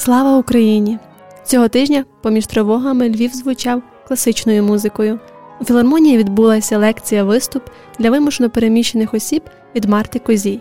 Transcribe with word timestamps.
Слава 0.00 0.38
Україні! 0.38 0.98
Цього 1.44 1.68
тижня, 1.68 2.04
поміж 2.22 2.46
тривогами, 2.46 3.08
Львів 3.08 3.34
звучав 3.34 3.82
класичною 4.08 4.62
музикою. 4.62 5.20
У 5.60 5.64
філармонії 5.64 6.18
відбулася 6.18 6.78
лекція 6.78 7.24
виступ 7.24 7.62
для 7.98 8.10
вимушено 8.10 8.50
переміщених 8.50 9.14
осіб 9.14 9.42
від 9.74 9.84
Марти 9.84 10.18
Козій. 10.18 10.60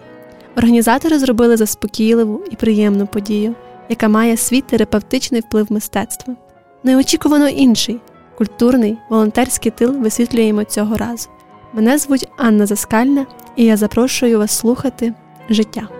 Організатори 0.58 1.20
зробили 1.20 1.58
заспокійливу 1.58 2.42
і 2.52 2.56
приємну 2.56 3.08
подію, 3.08 3.56
яка 3.90 4.08
має 4.08 4.38
свій 4.38 4.62
терапевтичний 4.62 5.42
вплив 5.42 5.72
мистецтва. 5.72 6.36
Неочікувано 6.84 7.48
інший 7.48 8.00
культурний 8.38 8.98
волонтерський 9.10 9.72
тил 9.72 9.96
висвітлюємо 9.98 10.64
цього 10.64 10.98
разу. 10.98 11.30
Мене 11.74 11.98
звуть 11.98 12.28
Анна 12.38 12.66
Заскальна, 12.66 13.26
і 13.56 13.66
я 13.66 13.78
запрошую 13.78 14.40
вас 14.40 14.52
слухати 14.52 15.14
життя. 15.50 15.99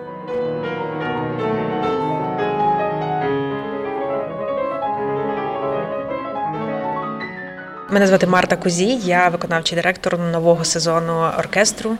Мене 7.92 8.06
звати 8.06 8.26
Марта 8.26 8.56
Кузій, 8.56 8.98
я 9.04 9.28
виконавчий 9.28 9.76
директор 9.76 10.18
нового 10.18 10.64
сезону 10.64 11.12
оркестру 11.38 11.96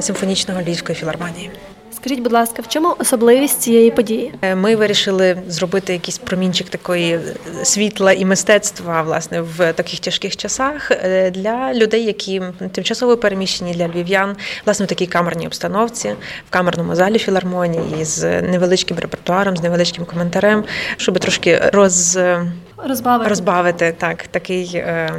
симфонічного 0.00 0.62
Львівської 0.62 0.96
філармонії. 0.96 1.50
Скажіть, 1.92 2.20
будь 2.20 2.32
ласка, 2.32 2.62
в 2.62 2.68
чому 2.68 2.96
особливість 2.98 3.60
цієї 3.60 3.90
події? 3.90 4.34
Е, 4.42 4.54
ми 4.54 4.76
вирішили 4.76 5.36
зробити 5.48 5.92
якийсь 5.92 6.18
промінчик 6.18 6.68
такої 6.68 7.20
світла 7.62 8.12
і 8.12 8.24
мистецтва 8.24 9.02
власне 9.02 9.40
в 9.40 9.72
таких 9.72 10.00
тяжких 10.00 10.36
часах 10.36 10.90
е, 10.90 11.30
для 11.30 11.74
людей, 11.74 12.04
які 12.04 12.42
тимчасово 12.72 13.16
переміщені 13.16 13.74
для 13.74 13.88
львів'ян, 13.88 14.36
власне 14.64 14.86
в 14.86 14.88
такій 14.88 15.06
камерній 15.06 15.46
обстановці, 15.46 16.08
в 16.48 16.50
камерному 16.50 16.94
залі 16.94 17.18
філармонії 17.18 18.04
з 18.04 18.42
невеличким 18.42 18.98
репертуаром, 18.98 19.56
з 19.56 19.62
невеличким 19.62 20.04
коментарем, 20.04 20.64
щоб 20.96 21.18
трошки 21.18 21.70
роз 21.72 22.18
розбавити, 22.88 23.28
розбавити 23.28 23.94
так 23.98 24.26
такий 24.26 24.70
е, 24.74 25.10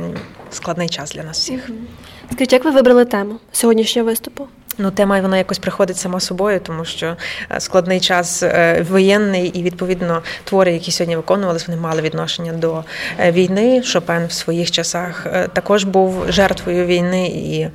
складний 0.51 0.89
час 0.89 1.11
для 1.11 1.23
нас 1.23 1.39
всіх. 1.39 1.69
Скажіть, 2.31 2.53
як 2.53 2.65
ви 2.65 2.71
вибрали 2.71 3.05
тему 3.05 3.39
сьогоднішнього 3.51 4.05
виступу? 4.05 4.47
Ну, 4.77 4.91
тема 4.91 5.21
вона 5.21 5.37
якось 5.37 5.59
приходить 5.59 5.97
сама 5.97 6.19
собою, 6.19 6.59
тому 6.59 6.85
що 6.85 7.17
е, 7.51 7.59
складний 7.59 7.99
час 7.99 8.43
е, 8.43 8.85
воєнний 8.89 9.47
і 9.47 9.63
відповідно 9.63 10.21
твори, 10.43 10.73
які 10.73 10.91
сьогодні 10.91 11.15
виконувалися, 11.15 11.65
вони 11.67 11.81
мали 11.81 12.01
відношення 12.01 12.53
до 12.53 12.83
е, 13.19 13.31
війни. 13.31 13.83
Шопен 13.83 14.25
в 14.27 14.31
своїх 14.31 14.71
часах 14.71 15.27
також 15.53 15.83
був 15.83 16.25
жертвою 16.31 16.85
війни 16.85 17.27
і 17.27 17.67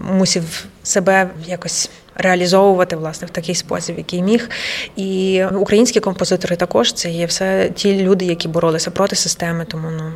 мусив 0.00 0.64
себе 0.82 1.30
якось. 1.46 1.90
Реалізовувати 2.18 2.96
власне 2.96 3.26
в 3.26 3.30
такий 3.30 3.54
спосіб, 3.54 3.98
який 3.98 4.22
міг, 4.22 4.50
і 4.96 5.44
українські 5.44 6.00
композитори 6.00 6.56
також 6.56 6.92
це 6.92 7.10
є 7.10 7.26
все 7.26 7.70
ті 7.74 8.02
люди, 8.02 8.24
які 8.24 8.48
боролися 8.48 8.90
проти 8.90 9.16
системи. 9.16 9.64
Тому 9.64 9.88
ну 9.90 10.12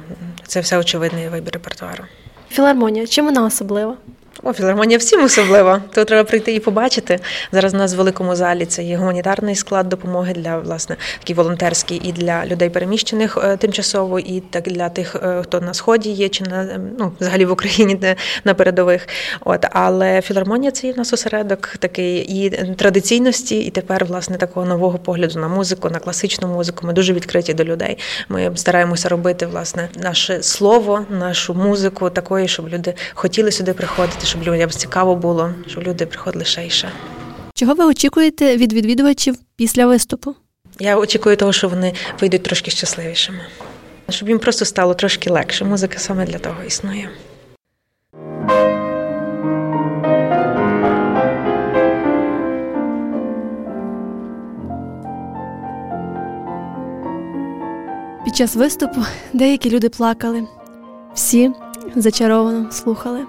це 0.46 0.60
все 0.60 0.78
очевидний 0.78 1.28
вибір 1.28 1.52
репертуару. 1.52 2.04
Філармонія 2.50 3.06
чим 3.06 3.24
вона 3.24 3.44
особлива? 3.44 3.96
О, 4.44 4.52
філармонія 4.52 4.98
всім 4.98 5.24
особливо. 5.24 5.80
Тут 5.94 6.06
треба 6.06 6.24
прийти 6.24 6.54
і 6.54 6.60
побачити. 6.60 7.18
Зараз 7.52 7.74
у 7.74 7.76
нас 7.76 7.94
в 7.94 7.96
великому 7.96 8.36
залі 8.36 8.66
це 8.66 8.82
є 8.82 8.96
гуманітарний 8.96 9.54
склад 9.54 9.88
допомоги 9.88 10.32
для 10.32 10.58
власне 10.58 10.96
такий 11.18 11.36
волонтерський 11.36 12.00
і 12.04 12.12
для 12.12 12.46
людей 12.46 12.70
переміщених 12.70 13.38
е, 13.44 13.56
тимчасово, 13.56 14.18
і 14.18 14.40
так 14.40 14.64
для 14.64 14.88
тих, 14.88 15.16
е, 15.22 15.42
хто 15.42 15.60
на 15.60 15.74
сході 15.74 16.10
є, 16.10 16.28
чи 16.28 16.44
на 16.44 16.80
ну 16.98 17.12
взагалі 17.20 17.44
в 17.44 17.52
Україні 17.52 17.94
де 17.94 18.16
на 18.44 18.54
передових. 18.54 19.08
От 19.40 19.66
але 19.70 20.22
філармонія 20.22 20.70
це 20.70 20.86
є 20.86 20.92
в 20.92 20.98
нас 20.98 21.12
осередок 21.12 21.74
такий 21.78 22.18
і 22.18 22.50
традиційності, 22.74 23.60
і 23.60 23.70
тепер 23.70 24.04
власне 24.04 24.36
такого 24.36 24.66
нового 24.66 24.98
погляду 24.98 25.40
на 25.40 25.48
музику, 25.48 25.90
на 25.90 25.98
класичну 25.98 26.48
музику. 26.48 26.86
Ми 26.86 26.92
дуже 26.92 27.12
відкриті 27.12 27.54
до 27.54 27.64
людей. 27.64 27.98
Ми 28.28 28.52
стараємося 28.54 29.08
робити 29.08 29.46
власне 29.46 29.88
наше 29.96 30.42
слово, 30.42 31.06
нашу 31.10 31.54
музику 31.54 32.10
такою, 32.10 32.48
щоб 32.48 32.68
люди 32.68 32.94
хотіли 33.14 33.52
сюди 33.52 33.72
приходити 33.72 34.26
щоб 34.32 34.42
людям 34.42 34.70
цікаво 34.70 35.16
було, 35.16 35.54
щоб 35.66 35.84
люди 35.84 36.06
приходили 36.06 36.44
ще 36.44 36.66
і 36.66 36.70
ще. 36.70 36.88
Чого 37.54 37.74
ви 37.74 37.84
очікуєте 37.84 38.56
від 38.56 38.72
відвідувачів 38.72 39.36
після 39.56 39.86
виступу? 39.86 40.34
Я 40.78 40.96
очікую 40.96 41.36
того, 41.36 41.52
що 41.52 41.68
вони 41.68 41.94
вийдуть 42.20 42.42
трошки 42.42 42.70
щасливішими, 42.70 43.40
щоб 44.08 44.28
їм 44.28 44.38
просто 44.38 44.64
стало 44.64 44.94
трошки 44.94 45.30
легше. 45.30 45.64
Музика 45.64 45.98
саме 45.98 46.26
для 46.26 46.38
того 46.38 46.56
існує. 46.66 47.10
Під 58.24 58.36
час 58.36 58.56
виступу 58.56 59.00
деякі 59.32 59.70
люди 59.70 59.88
плакали, 59.88 60.46
всі 61.14 61.50
зачаровано 61.96 62.72
слухали. 62.72 63.26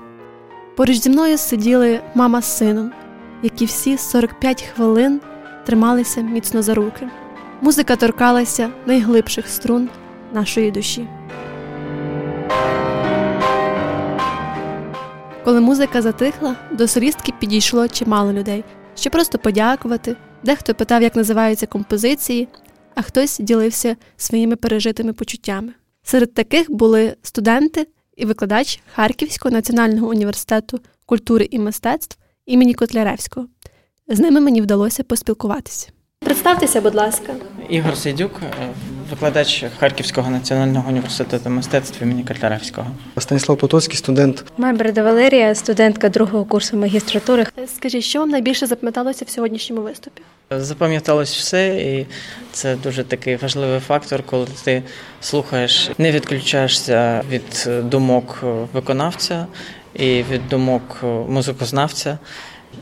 Поруч 0.75 0.97
зі 0.97 1.09
мною 1.09 1.37
сиділи 1.37 2.01
мама 2.15 2.41
з 2.41 2.57
сином, 2.57 2.91
які 3.43 3.65
всі 3.65 3.97
45 3.97 4.61
хвилин 4.61 5.21
трималися 5.65 6.21
міцно 6.21 6.61
за 6.61 6.73
руки. 6.73 7.09
Музика 7.61 7.95
торкалася 7.95 8.69
найглибших 8.85 9.47
струн 9.47 9.89
нашої 10.33 10.71
душі. 10.71 11.07
Коли 15.43 15.61
музика 15.61 16.01
затихла, 16.01 16.55
до 16.71 16.87
солістки 16.87 17.33
підійшло 17.39 17.87
чимало 17.87 18.33
людей, 18.33 18.63
щоб 18.95 19.13
просто 19.13 19.37
подякувати. 19.37 20.15
Дехто 20.43 20.75
питав, 20.75 21.01
як 21.01 21.15
називаються 21.15 21.67
композиції, 21.67 22.47
а 22.95 23.01
хтось 23.01 23.39
ділився 23.39 23.95
своїми 24.17 24.55
пережитими 24.55 25.13
почуттями. 25.13 25.73
Серед 26.03 26.33
таких 26.33 26.71
були 26.71 27.15
студенти 27.21 27.87
і 28.17 28.25
викладач 28.25 28.79
Харківського 28.95 29.53
національного 29.53 30.07
університету 30.07 30.79
культури 31.05 31.47
і 31.51 31.59
мистецтв 31.59 32.17
імені 32.45 32.73
Котляревського. 32.73 33.47
З 34.07 34.19
ними 34.19 34.41
мені 34.41 34.61
вдалося 34.61 35.03
поспілкуватися. 35.03 35.89
Представтеся, 36.19 36.81
будь 36.81 36.95
ласка, 36.95 37.35
Ігор 37.69 37.97
Сейдюк, 37.97 38.31
викладач 39.13 39.65
Харківського 39.79 40.29
національного 40.29 40.89
університету 40.89 41.49
мистецтв 41.49 42.03
імені 42.03 42.23
Котляревського. 42.23 42.87
Станіслав 43.17 43.57
Потоцький, 43.57 43.97
студент. 43.97 44.45
Майберда 44.57 45.03
Валерія, 45.03 45.55
студентка 45.55 46.09
другого 46.09 46.45
курсу 46.45 46.77
магістратури. 46.77 47.45
Скажіть, 47.75 48.03
що 48.03 48.19
вам 48.19 48.29
найбільше 48.29 48.67
запам'яталося 48.67 49.25
в 49.25 49.29
сьогоднішньому 49.29 49.81
виступі? 49.81 50.21
Запам'яталось 50.51 51.35
все, 51.37 51.67
і 51.67 52.05
це 52.51 52.75
дуже 52.75 53.03
такий 53.03 53.35
важливий 53.35 53.79
фактор, 53.79 54.23
коли 54.23 54.47
ти 54.63 54.83
слухаєш, 55.21 55.89
не 55.97 56.11
відключаєшся 56.11 57.23
від 57.29 57.69
думок 57.89 58.39
виконавця 58.73 59.47
і 59.95 60.23
від 60.31 60.47
думок 60.49 61.03
музикознавця. 61.29 62.17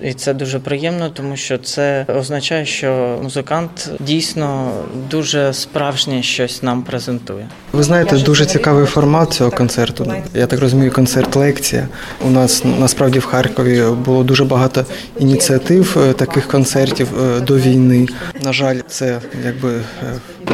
І 0.01 0.13
це 0.13 0.33
дуже 0.33 0.59
приємно, 0.59 1.09
тому 1.09 1.37
що 1.37 1.57
це 1.57 2.05
означає, 2.17 2.65
що 2.65 3.19
музикант 3.23 3.89
дійсно 3.99 4.71
дуже 5.09 5.53
справжнє 5.53 6.23
щось 6.23 6.63
нам 6.63 6.83
презентує. 6.83 7.47
Ви 7.71 7.83
знаєте, 7.83 8.17
дуже 8.17 8.45
цікавий 8.45 8.85
формат 8.85 9.33
цього 9.33 9.51
концерту. 9.51 10.13
Я 10.33 10.47
так 10.47 10.59
розумію, 10.59 10.91
концерт-лекція. 10.91 11.87
У 12.25 12.29
нас 12.29 12.63
насправді 12.79 13.19
в 13.19 13.25
Харкові 13.25 13.83
було 14.05 14.23
дуже 14.23 14.45
багато 14.45 14.85
ініціатив 15.19 15.97
е, 15.99 16.13
таких 16.13 16.47
концертів 16.47 17.07
е, 17.21 17.39
до 17.39 17.57
війни. 17.57 18.07
На 18.43 18.53
жаль, 18.53 18.79
це 18.87 19.19
якби 19.45 19.75
е, 19.75 19.81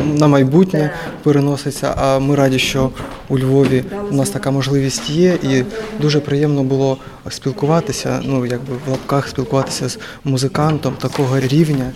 на 0.05 0.27
майбутнє 0.27 0.91
переноситься. 1.23 1.93
А 1.97 2.19
ми 2.19 2.35
раді, 2.35 2.59
що 2.59 2.89
у 3.29 3.39
Львові 3.39 3.83
у 4.11 4.15
нас 4.15 4.29
така 4.29 4.51
можливість 4.51 5.09
є, 5.09 5.37
і 5.43 5.63
дуже 6.01 6.19
приємно 6.19 6.63
було 6.63 6.97
спілкуватися. 7.29 8.21
Ну 8.23 8.45
якби 8.45 8.73
в 8.85 8.89
лапках 8.89 9.27
спілкуватися 9.27 9.89
з 9.89 9.99
музикантом 10.23 10.93
такого 10.93 11.39
рівня. 11.39 11.91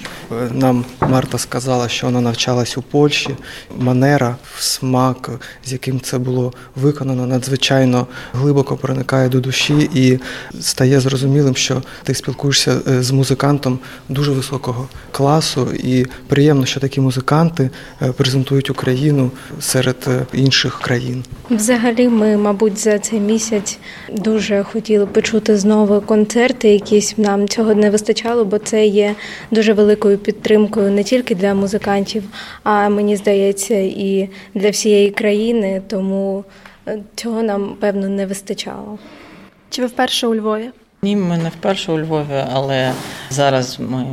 Нам 0.52 0.86
Марта 1.00 1.38
сказала, 1.38 1.88
що 1.88 2.08
вона 2.08 2.22
навчалась 2.22 2.78
у 2.78 2.82
Польщі. 2.82 3.36
Манера, 3.78 4.36
смак, 4.60 5.30
з 5.66 5.72
яким 5.72 6.02
це 6.02 6.18
було 6.18 6.54
виконано, 6.76 7.28
надзвичайно 7.28 8.08
глибоко 8.34 8.78
проникає 8.78 9.30
до 9.30 9.40
душі 9.40 9.90
і 9.94 10.20
стає 10.62 11.00
зрозумілим, 11.00 11.56
що 11.56 11.82
ти 12.04 12.14
спілкуєшся 12.14 12.82
е, 12.88 13.04
з 13.04 13.12
музикантом 13.12 13.80
дуже 14.10 14.32
високого 14.32 14.88
класу, 15.12 15.68
і 15.74 16.06
приємно, 16.28 16.66
що 16.66 16.80
такі 16.80 17.02
музиканти 17.02 17.64
е, 17.64 17.70
презентують 18.18 18.70
Україну 18.70 19.32
серед 19.60 19.96
е, 20.08 20.26
інших 20.34 20.80
країн. 20.80 21.24
Взагалі, 21.50 22.10
ми, 22.10 22.38
мабуть, 22.38 22.78
за 22.78 23.00
цей 23.00 23.20
місяць 23.20 23.80
дуже 24.10 24.64
хотіли 24.64 25.06
почути 25.06 25.58
знову 25.58 26.02
концерти, 26.02 26.70
якісь 26.70 27.18
нам 27.18 27.48
цього 27.48 27.76
не 27.76 27.90
вистачало, 27.90 28.46
бо 28.46 28.58
це 28.58 28.86
є 28.86 29.16
дуже 29.52 29.74
великою 29.74 30.18
підтримкою 30.18 30.92
не 30.92 31.04
тільки 31.04 31.36
для 31.36 31.54
музикантів, 31.54 32.24
а 32.64 32.90
мені 32.90 33.16
здається, 33.16 33.76
і 33.76 34.30
для 34.56 34.70
всієї 34.70 35.12
країни. 35.12 35.82
Тому 35.88 36.44
е, 36.88 37.00
цього 37.16 37.44
нам 37.44 37.76
певно 37.80 38.10
не 38.10 38.26
вистачало. 38.26 39.00
Чи 39.70 39.82
ви 39.82 39.88
вперше 39.88 40.28
у 40.28 40.36
Львові? 40.36 40.70
Ні, 41.04 41.16
ми 41.16 41.38
не 41.38 41.50
вперше 41.50 41.92
у 41.92 42.00
Львові, 42.00 42.44
але 42.52 42.94
зараз 43.30 43.80
ми 43.80 44.06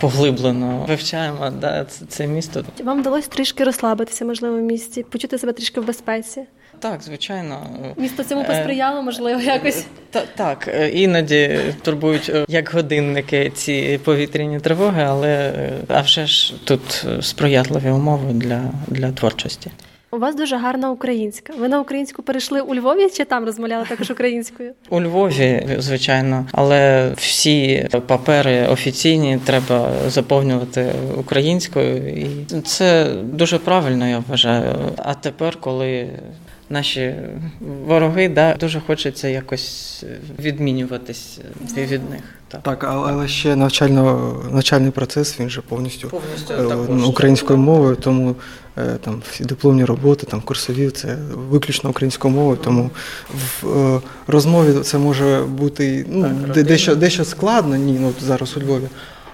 поглиблено 0.00 0.84
вивчаємо 0.88 1.50
да, 1.50 1.84
це, 1.84 2.04
це 2.06 2.26
місто. 2.26 2.64
Вам 2.84 3.00
вдалося 3.00 3.28
трішки 3.28 3.64
розслабитися, 3.64 4.24
можливо, 4.24 4.56
в 4.56 4.60
місті, 4.60 5.02
почути 5.02 5.38
себе 5.38 5.52
трішки 5.52 5.80
в 5.80 5.86
безпеці. 5.86 6.42
Так, 6.78 7.02
звичайно. 7.02 7.66
Місто 7.96 8.24
цьому 8.24 8.44
посприяло, 8.44 9.02
можливо, 9.02 9.40
якось. 9.40 9.86
Та, 10.10 10.22
так, 10.36 10.90
іноді 10.92 11.60
турбують 11.82 12.32
як 12.48 12.70
годинники 12.72 13.52
ці 13.54 14.00
повітряні 14.04 14.60
тривоги, 14.60 15.02
але 15.02 15.52
а 15.88 16.00
вже 16.00 16.26
ж 16.26 16.54
тут 16.64 17.06
сприятливі 17.20 17.90
умови 17.90 18.32
для, 18.32 18.60
для 18.86 19.12
творчості. 19.12 19.70
У 20.10 20.18
вас 20.18 20.36
дуже 20.36 20.56
гарна 20.56 20.90
українська. 20.90 21.52
Ви 21.58 21.68
на 21.68 21.80
українську 21.80 22.22
перейшли 22.22 22.60
у 22.60 22.74
Львові 22.74 23.10
чи 23.10 23.24
там 23.24 23.44
розмовляли 23.44 23.84
також 23.88 24.10
українською? 24.10 24.72
У 24.90 25.00
Львові, 25.00 25.76
звичайно, 25.78 26.46
але 26.52 27.12
всі 27.16 27.88
папери 28.06 28.66
офіційні 28.66 29.38
треба 29.44 29.90
заповнювати 30.08 30.92
українською, 31.16 32.08
і 32.08 32.60
це 32.64 33.12
дуже 33.22 33.58
правильно, 33.58 34.08
я 34.08 34.22
вважаю. 34.28 34.74
А 34.96 35.14
тепер, 35.14 35.56
коли 35.60 36.08
наші 36.70 37.14
вороги, 37.86 38.28
да, 38.28 38.54
дуже 38.54 38.80
хочеться 38.80 39.28
якось 39.28 40.04
відмінюватись 40.38 41.38
від 41.76 42.10
них. 42.10 42.20
Так, 42.48 42.62
так 42.62 42.84
але 42.84 43.28
ще 43.28 43.56
навчально 43.56 44.34
навчальний 44.50 44.90
процес 44.90 45.40
він 45.40 45.50
же 45.50 45.60
повністю, 45.60 46.08
повністю 46.08 46.54
е, 46.54 47.06
українською 47.06 47.58
мовою, 47.58 47.96
тому 47.96 48.36
там 49.00 49.22
всі 49.30 49.44
дипломні 49.44 49.84
роботи, 49.84 50.26
там 50.30 50.40
курсові, 50.40 50.90
це 50.90 51.16
виключно 51.50 51.90
українською 51.90 52.34
мовою. 52.34 52.58
Тому 52.64 52.90
в 53.34 53.66
е, 53.68 54.00
розмові 54.26 54.80
це 54.80 54.98
може 54.98 55.42
бути 55.48 56.06
ну, 56.08 56.30
так, 56.54 56.64
дещо 56.64 56.94
дещо 56.96 57.24
складно, 57.24 57.76
ні, 57.76 57.98
ну 58.00 58.12
зараз 58.20 58.56
у 58.56 58.60
Львові. 58.60 58.88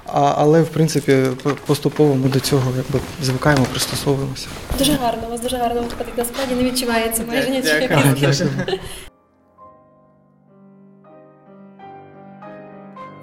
А, 0.07 0.35
але 0.37 0.63
в 0.63 0.69
принципі 0.69 1.17
поступово 1.67 2.15
ми 2.15 2.29
до 2.29 2.41
цього 2.41 2.73
якби 2.77 3.01
звикаємо, 3.23 3.65
пристосовуємося. 3.71 4.47
Дуже 4.79 4.93
гарно, 4.93 5.23
у 5.27 5.31
вас 5.31 5.41
дуже 5.41 5.57
гарно 5.57 5.81
виходить. 5.83 6.19
Насправді 6.19 6.55
не 6.55 6.63
відчувається 6.63 7.23
майже 7.29 7.51
нічого. 7.51 8.49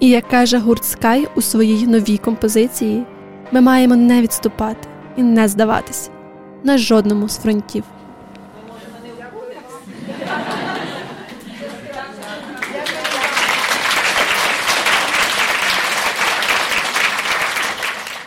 І 0.00 0.08
як 0.08 0.28
каже 0.28 0.58
гурт 0.58 0.82
Sky 0.82 1.26
у 1.34 1.42
своїй 1.42 1.86
новій 1.86 2.18
композиції, 2.18 3.04
ми 3.52 3.60
маємо 3.60 3.96
не 3.96 4.22
відступати 4.22 4.88
і 5.16 5.22
не 5.22 5.48
здаватися 5.48 6.10
на 6.64 6.78
жодному 6.78 7.28
з 7.28 7.38
фронтів. 7.38 7.84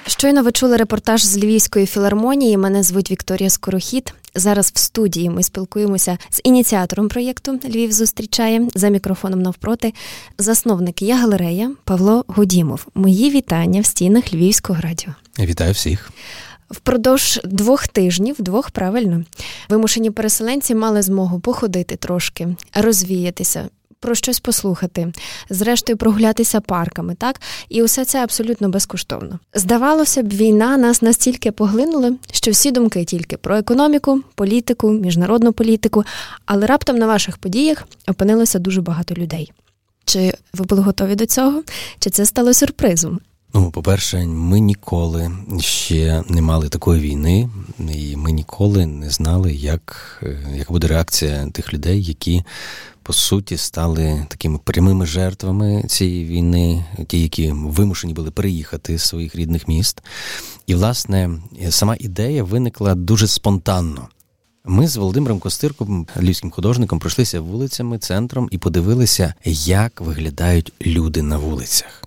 Щойно 0.07 0.43
ви 0.43 0.51
чули 0.51 0.77
репортаж 0.77 1.23
з 1.23 1.37
Львівської 1.37 1.85
філармонії. 1.85 2.57
Мене 2.57 2.83
звуть 2.83 3.11
Вікторія 3.11 3.49
Скорохід. 3.49 4.13
Зараз 4.35 4.71
в 4.75 4.77
студії 4.79 5.29
ми 5.29 5.43
спілкуємося 5.43 6.17
з 6.29 6.41
ініціатором 6.43 7.07
проєкту 7.07 7.59
Львів 7.65 7.91
зустрічає 7.91 8.67
за 8.75 8.89
мікрофоном 8.89 9.41
навпроти. 9.41 9.93
Засновник 10.37 11.01
я 11.01 11.15
галерея 11.17 11.71
Павло 11.83 12.25
Гудімов. 12.27 12.87
Мої 12.95 13.29
вітання 13.29 13.81
в 13.81 13.85
стінах 13.85 14.33
Львівського 14.33 14.81
радіо. 14.81 15.09
Вітаю 15.39 15.73
всіх. 15.73 16.11
Впродовж 16.69 17.39
двох 17.43 17.87
тижнів, 17.87 18.35
двох 18.39 18.71
правильно, 18.71 19.23
вимушені 19.69 20.11
переселенці 20.11 20.75
мали 20.75 21.01
змогу 21.01 21.39
походити 21.39 21.95
трошки, 21.95 22.55
розвіятися, 22.73 23.69
про 23.99 24.15
щось 24.15 24.39
послухати, 24.39 25.13
зрештою 25.49 25.97
прогулятися 25.97 26.61
парками, 26.61 27.15
так 27.15 27.41
і 27.69 27.83
усе 27.83 28.05
це 28.05 28.23
абсолютно 28.23 28.69
безкоштовно. 28.69 29.39
Здавалося 29.53 30.23
б, 30.23 30.33
війна 30.33 30.77
нас 30.77 31.01
настільки 31.01 31.51
поглинула, 31.51 32.13
що 32.31 32.51
всі 32.51 32.71
думки 32.71 33.05
тільки 33.05 33.37
про 33.37 33.57
економіку, 33.57 34.21
політику, 34.35 34.91
міжнародну 34.91 35.53
політику, 35.53 36.03
але 36.45 36.65
раптом 36.65 36.97
на 36.97 37.07
ваших 37.07 37.37
подіях 37.37 37.87
опинилося 38.07 38.59
дуже 38.59 38.81
багато 38.81 39.15
людей. 39.15 39.51
Чи 40.05 40.33
ви 40.53 40.65
були 40.65 40.81
готові 40.81 41.15
до 41.15 41.25
цього? 41.25 41.63
Чи 41.99 42.09
це 42.09 42.25
стало 42.25 42.53
сюрпризом? 42.53 43.19
Ну, 43.55 43.71
по-перше, 43.71 44.25
ми 44.25 44.59
ніколи 44.59 45.31
ще 45.59 46.23
не 46.27 46.41
мали 46.41 46.69
такої 46.69 47.01
війни, 47.01 47.49
і 47.91 48.15
ми 48.15 48.31
ніколи 48.31 48.85
не 48.85 49.09
знали, 49.09 49.53
як, 49.53 50.23
як 50.55 50.71
буде 50.71 50.87
реакція 50.87 51.49
тих 51.51 51.73
людей, 51.73 52.03
які 52.03 52.43
по 53.03 53.13
суті 53.13 53.57
стали 53.57 54.25
такими 54.27 54.59
прямими 54.63 55.05
жертвами 55.05 55.83
цієї 55.87 56.25
війни, 56.25 56.85
ті, 57.07 57.21
які 57.21 57.51
вимушені 57.51 58.13
були 58.13 58.31
переїхати 58.31 58.97
з 58.97 59.03
своїх 59.03 59.35
рідних 59.35 59.67
міст. 59.67 60.03
І, 60.67 60.75
власне, 60.75 61.29
сама 61.69 61.95
ідея 61.99 62.43
виникла 62.43 62.95
дуже 62.95 63.27
спонтанно. 63.27 64.07
Ми 64.65 64.87
з 64.87 64.97
Володимиром 64.97 65.39
Костирком, 65.39 66.07
львівським 66.17 66.51
художником, 66.51 66.99
пройшлися 66.99 67.41
вулицями, 67.41 67.99
центром 67.99 68.47
і 68.51 68.57
подивилися, 68.57 69.33
як 69.65 70.01
виглядають 70.01 70.73
люди 70.81 71.21
на 71.21 71.37
вулицях. 71.37 72.04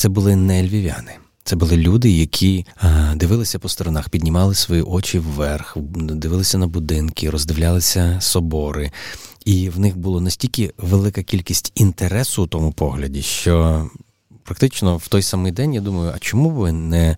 Це 0.00 0.08
були 0.08 0.36
не 0.36 0.62
львів'яни. 0.62 1.12
Це 1.44 1.56
були 1.56 1.76
люди, 1.76 2.10
які 2.10 2.66
дивилися 3.14 3.58
по 3.58 3.68
сторонах, 3.68 4.08
піднімали 4.08 4.54
свої 4.54 4.82
очі 4.82 5.18
вверх, 5.18 5.76
дивилися 5.94 6.58
на 6.58 6.66
будинки, 6.66 7.30
роздивлялися 7.30 8.16
собори, 8.20 8.90
і 9.44 9.68
в 9.68 9.78
них 9.78 9.98
було 9.98 10.20
настільки 10.20 10.72
велика 10.78 11.22
кількість 11.22 11.72
інтересу 11.74 12.42
у 12.42 12.46
тому 12.46 12.72
погляді, 12.72 13.22
що 13.22 13.86
практично 14.42 14.96
в 14.96 15.08
той 15.08 15.22
самий 15.22 15.52
день 15.52 15.74
я 15.74 15.80
думаю, 15.80 16.12
а 16.16 16.18
чому 16.18 16.50
би 16.50 16.72
не 16.72 17.16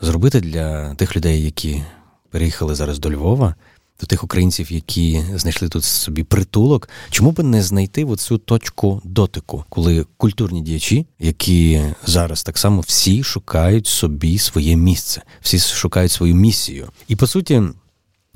зробити 0.00 0.40
для 0.40 0.94
тих 0.94 1.16
людей, 1.16 1.42
які 1.42 1.82
переїхали 2.30 2.74
зараз 2.74 2.98
до 2.98 3.10
Львова, 3.10 3.54
до 4.02 4.06
тих 4.06 4.24
українців, 4.24 4.72
які 4.72 5.24
знайшли 5.34 5.68
тут 5.68 5.84
собі 5.84 6.24
притулок, 6.24 6.88
чому 7.10 7.30
би 7.32 7.42
не 7.42 7.62
знайти 7.62 8.04
оцю 8.04 8.38
точку 8.38 9.00
дотику, 9.04 9.64
коли 9.68 10.06
культурні 10.16 10.60
діячі, 10.60 11.06
які 11.18 11.82
зараз 12.06 12.42
так 12.42 12.58
само 12.58 12.80
всі 12.80 13.22
шукають 13.22 13.86
собі 13.86 14.38
своє 14.38 14.76
місце, 14.76 15.22
всі 15.40 15.58
шукають 15.58 16.12
свою 16.12 16.34
місію, 16.34 16.88
і 17.08 17.16
по 17.16 17.26
суті. 17.26 17.62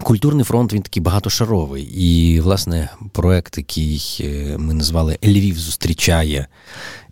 Культурний 0.02 0.44
фронт 0.44 0.72
він 0.72 0.82
такий 0.82 1.02
багатошаровий. 1.02 1.82
І, 1.82 2.40
власне, 2.40 2.90
проект, 3.12 3.58
який 3.58 4.18
е, 4.20 4.58
ми 4.58 4.74
назвали 4.74 5.18
Львів 5.24 5.58
зустрічає, 5.58 6.46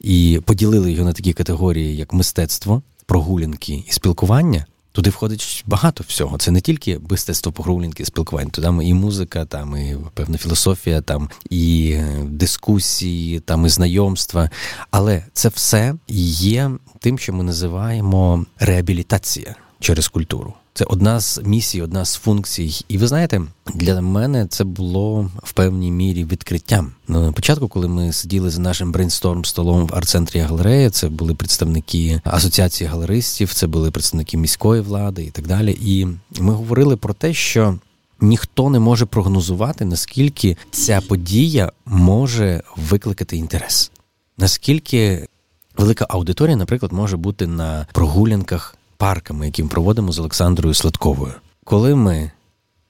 і 0.01 0.41
поділили 0.45 0.93
його 0.93 1.05
на 1.05 1.13
такі 1.13 1.33
категорії, 1.33 1.97
як 1.97 2.13
мистецтво, 2.13 2.83
прогулянки 3.07 3.85
і 3.89 3.93
спілкування. 3.93 4.67
Туди 4.95 5.11
входить 5.11 5.65
багато 5.67 6.05
всього. 6.09 6.39
Це 6.39 6.51
не 6.51 6.61
тільки 6.61 7.01
мистецтво 7.11 7.53
погрулінки 7.53 8.05
спілкувань. 8.05 8.47
спілкування, 8.49 8.81
там 8.81 8.83
і 8.89 8.95
музика, 8.95 9.45
там 9.45 9.77
і 9.77 9.97
певна 10.15 10.39
філософія, 10.39 11.01
там 11.01 11.31
і 11.51 11.93
е, 11.95 12.25
дискусії, 12.25 13.41
там 13.41 13.67
і 13.67 13.69
знайомства. 13.69 14.51
Але 14.91 15.25
це 15.33 15.49
все 15.49 15.95
є 16.19 16.71
тим, 17.01 17.19
що 17.19 17.33
ми 17.33 17.45
називаємо 17.45 18.47
реабілітація 18.59 19.55
через 19.81 20.09
культуру. 20.09 20.55
Це 20.77 20.85
одна 20.85 21.21
з 21.21 21.41
місій, 21.45 21.83
одна 21.83 22.05
з 22.05 22.15
функцій. 22.15 22.85
І 22.89 22.99
ви 22.99 23.07
знаєте, 23.07 23.43
для 23.75 24.01
мене 24.01 24.47
це 24.47 24.65
було 24.65 25.31
в 25.43 25.53
певній 25.53 25.91
мірі 25.91 26.25
відкриттям. 26.25 26.93
На 27.09 27.33
початку, 27.33 27.69
коли 27.69 27.89
ми 27.89 28.13
сиділи 28.13 28.51
за 28.51 28.61
нашим 28.61 28.93
брейнсторм 28.93 29.45
столом 29.45 29.87
в 29.87 29.95
арт-центрі 29.95 30.41
галерея, 30.41 30.91
це 30.91 31.09
були 31.09 31.35
представники 31.35 32.21
асоціації 32.25 32.91
галеристів, 32.91 33.55
це 33.55 33.67
були 33.67 33.91
представники 33.91 34.37
міської 34.37 34.81
влади 34.81 35.25
і 35.25 35.31
так 35.31 35.47
далі. 35.47 35.79
І 35.81 36.07
ми 36.41 36.53
говорили 36.53 36.97
про 36.97 37.15
те, 37.15 37.35
що. 37.35 37.79
Ніхто 38.21 38.71
не 38.71 38.79
може 38.79 39.07
прогнозувати, 39.07 39.85
наскільки 39.85 40.57
ця 40.71 41.01
подія 41.01 41.73
може 41.87 42.63
викликати 42.77 43.37
інтерес, 43.37 43.91
наскільки 44.39 45.29
велика 45.77 46.07
аудиторія, 46.09 46.57
наприклад, 46.57 46.93
може 46.93 47.17
бути 47.17 47.47
на 47.47 47.87
прогулянках 47.93 48.77
парками, 48.97 49.47
які 49.47 49.63
ми 49.63 49.69
проводимо 49.69 50.13
з 50.13 50.19
Олександрою 50.19 50.75
Сладковою. 50.75 51.33
Коли 51.65 51.95
ми 51.95 52.31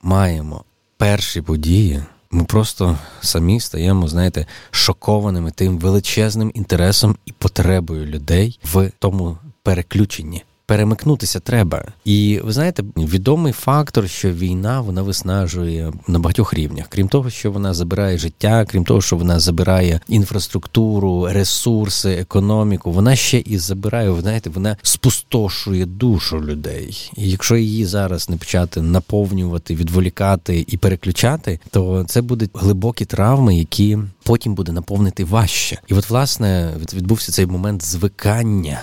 маємо 0.02 0.64
перші 0.96 1.42
події, 1.42 2.02
ми 2.30 2.44
просто 2.44 2.98
самі 3.20 3.60
стаємо, 3.60 4.08
знаєте, 4.08 4.46
шокованими 4.70 5.50
тим 5.50 5.78
величезним 5.78 6.50
інтересом 6.54 7.16
і 7.26 7.32
потребою 7.32 8.06
людей 8.06 8.58
в 8.64 8.90
тому 8.98 9.38
переключенні. 9.62 10.44
Перемикнутися 10.66 11.40
треба. 11.40 11.84
І 12.04 12.40
ви 12.44 12.52
знаєте, 12.52 12.82
відомий 12.96 13.52
фактор, 13.52 14.08
що 14.08 14.32
війна 14.32 14.80
вона 14.80 15.02
виснажує 15.02 15.92
на 16.08 16.18
багатьох 16.18 16.54
рівнях, 16.54 16.86
крім 16.88 17.08
того, 17.08 17.30
що 17.30 17.52
вона 17.52 17.74
забирає 17.74 18.18
життя, 18.18 18.66
крім 18.70 18.84
того, 18.84 19.00
що 19.00 19.16
вона 19.16 19.40
забирає 19.40 20.00
інфраструктуру, 20.08 21.28
ресурси, 21.30 22.10
економіку. 22.10 22.92
Вона 22.92 23.16
ще 23.16 23.38
і 23.38 23.58
забирає, 23.58 24.10
ви 24.10 24.20
знаєте, 24.20 24.50
вона 24.50 24.76
спустошує 24.82 25.86
душу 25.86 26.40
людей. 26.40 27.10
І 27.16 27.30
якщо 27.30 27.56
її 27.56 27.86
зараз 27.86 28.30
не 28.30 28.36
почати 28.36 28.82
наповнювати, 28.82 29.74
відволікати 29.74 30.64
і 30.68 30.76
переключати, 30.76 31.60
то 31.70 32.04
це 32.08 32.22
будуть 32.22 32.50
глибокі 32.54 33.04
травми, 33.04 33.56
які 33.56 33.98
потім 34.22 34.54
буде 34.54 34.72
наповнити 34.72 35.24
важче. 35.24 35.80
І 35.88 35.94
от 35.94 36.10
власне 36.10 36.74
відбувся 36.94 37.32
цей 37.32 37.46
момент 37.46 37.84
звикання. 37.84 38.80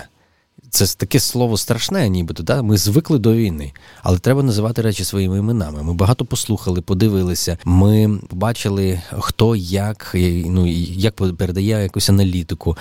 Це 0.74 0.86
таке 0.86 1.20
слово 1.20 1.56
страшне, 1.56 2.08
нібито. 2.08 2.42
Да? 2.42 2.62
Ми 2.62 2.76
звикли 2.76 3.18
до 3.18 3.34
війни, 3.34 3.72
але 4.02 4.18
треба 4.18 4.42
називати 4.42 4.82
речі 4.82 5.04
своїми 5.04 5.38
іменами. 5.38 5.82
Ми 5.82 5.94
багато 5.94 6.24
послухали, 6.24 6.80
подивилися. 6.80 7.58
Ми 7.64 8.18
побачили, 8.28 9.02
хто 9.18 9.56
як 9.56 10.10
ну 10.46 10.66
як 10.66 11.14
передає 11.14 11.82
якусь 11.82 12.08
аналітику, 12.08 12.76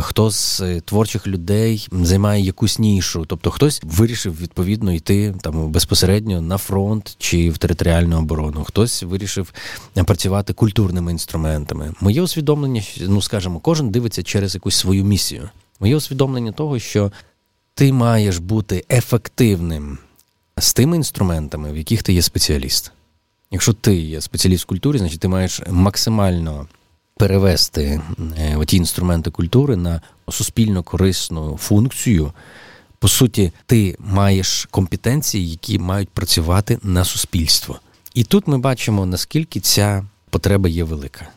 хто 0.00 0.30
з 0.30 0.60
е, 0.60 0.80
творчих 0.80 1.26
людей 1.26 1.88
займає 1.92 2.44
якусь 2.44 2.78
нішу. 2.78 3.24
Тобто 3.26 3.50
хтось 3.50 3.80
вирішив 3.84 4.40
відповідно 4.40 4.92
йти 4.92 5.34
там 5.40 5.70
безпосередньо 5.70 6.40
на 6.40 6.58
фронт 6.58 7.16
чи 7.18 7.50
в 7.50 7.58
територіальну 7.58 8.18
оборону. 8.18 8.64
Хтось 8.64 9.02
вирішив 9.02 9.52
працювати 9.94 10.52
культурними 10.52 11.12
інструментами. 11.12 11.92
Моє 12.00 12.22
усвідомлення, 12.22 12.82
ну 13.00 13.22
скажімо, 13.22 13.60
кожен 13.60 13.90
дивиться 13.90 14.22
через 14.22 14.54
якусь 14.54 14.76
свою 14.76 15.04
місію. 15.04 15.48
Моє 15.80 15.96
усвідомлення 15.96 16.52
того, 16.52 16.78
що 16.78 17.12
ти 17.74 17.92
маєш 17.92 18.38
бути 18.38 18.84
ефективним 18.90 19.98
з 20.58 20.74
тими 20.74 20.96
інструментами, 20.96 21.72
в 21.72 21.76
яких 21.76 22.02
ти 22.02 22.12
є 22.12 22.22
спеціаліст. 22.22 22.92
Якщо 23.50 23.72
ти 23.72 23.96
є 23.96 24.20
спеціаліст 24.20 24.64
в 24.64 24.66
культурі, 24.66 24.98
значить 24.98 25.20
ти 25.20 25.28
маєш 25.28 25.60
максимально 25.70 26.66
перевести 27.16 28.00
е, 28.38 28.64
ті 28.66 28.76
інструменти 28.76 29.30
культури 29.30 29.76
на 29.76 30.00
суспільно 30.30 30.82
корисну 30.82 31.56
функцію. 31.56 32.32
По 32.98 33.08
суті, 33.08 33.52
ти 33.66 33.96
маєш 33.98 34.68
компетенції, 34.70 35.50
які 35.50 35.78
мають 35.78 36.08
працювати 36.08 36.78
на 36.82 37.04
суспільство. 37.04 37.80
І 38.14 38.24
тут 38.24 38.48
ми 38.48 38.58
бачимо, 38.58 39.06
наскільки 39.06 39.60
ця 39.60 40.04
потреба 40.30 40.68
є 40.68 40.84
велика. 40.84 41.28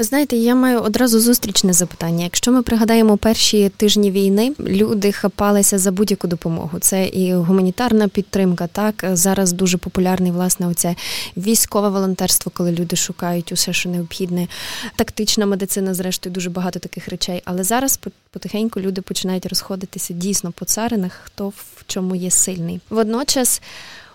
Ви 0.00 0.04
знаєте, 0.04 0.36
я 0.36 0.54
маю 0.54 0.80
одразу 0.80 1.20
зустрічне 1.20 1.72
запитання. 1.72 2.24
Якщо 2.24 2.52
ми 2.52 2.62
пригадаємо 2.62 3.16
перші 3.16 3.68
тижні 3.68 4.10
війни, 4.10 4.52
люди 4.60 5.12
хапалися 5.12 5.78
за 5.78 5.92
будь-яку 5.92 6.26
допомогу. 6.26 6.78
Це 6.78 7.06
і 7.06 7.34
гуманітарна 7.34 8.08
підтримка. 8.08 8.66
Так 8.66 9.04
зараз 9.12 9.52
дуже 9.52 9.78
популярний 9.78 10.32
власне 10.32 10.66
оце 10.66 10.96
військове 11.36 11.88
волонтерство, 11.88 12.52
коли 12.54 12.72
люди 12.72 12.96
шукають 12.96 13.52
усе, 13.52 13.72
що 13.72 13.88
необхідне, 13.88 14.48
тактична 14.96 15.46
медицина, 15.46 15.94
зрештою, 15.94 16.32
дуже 16.34 16.50
багато 16.50 16.78
таких 16.78 17.08
речей. 17.08 17.42
Але 17.44 17.64
зараз 17.64 18.00
потихеньку 18.30 18.80
люди 18.80 19.02
починають 19.02 19.46
розходитися 19.46 20.14
дійсно 20.14 20.52
по 20.52 20.64
царинах, 20.64 21.12
хто 21.24 21.48
в 21.48 21.84
чому 21.86 22.14
є 22.14 22.30
сильний. 22.30 22.80
Водночас 22.90 23.62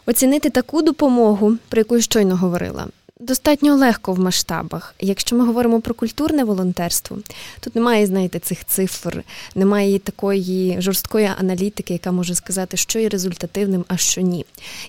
оцінити 0.05 0.49
таку 0.49 0.81
допомогу, 0.81 1.57
про 1.69 1.79
яку 1.79 1.95
я 1.95 2.01
щойно 2.01 2.37
говорила 2.37 2.85
достатньо 3.19 3.75
легко 3.75 4.13
в 4.13 4.19
масштабах. 4.19 4.95
Якщо 4.99 5.35
ми 5.35 5.45
говоримо 5.45 5.81
про 5.81 5.93
культурне 5.93 6.43
волонтерство, 6.43 7.17
тут 7.59 7.75
немає, 7.75 8.05
знаєте, 8.05 8.39
цих 8.39 8.65
цифр, 8.65 9.23
немає 9.55 9.99
такої 9.99 10.81
жорсткої 10.81 11.31
аналітики, 11.37 11.93
яка 11.93 12.11
може 12.11 12.35
сказати, 12.35 12.77
що 12.77 12.99
є 12.99 13.09
результативним, 13.09 13.85
а 13.87 13.97
що 13.97 14.21
ні. 14.21 14.45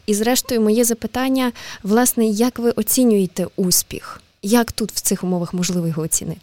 І 0.06 0.14
зрештою, 0.14 0.60
моє 0.60 0.84
запитання, 0.84 1.52
власне, 1.82 2.26
як 2.26 2.58
ви 2.58 2.70
оцінюєте 2.70 3.46
успіх? 3.56 4.20
Як 4.42 4.72
тут 4.72 4.92
в 4.92 5.00
цих 5.00 5.24
умовах 5.24 5.54
можливо 5.54 5.86
його 5.86 6.02
оцінити? 6.02 6.40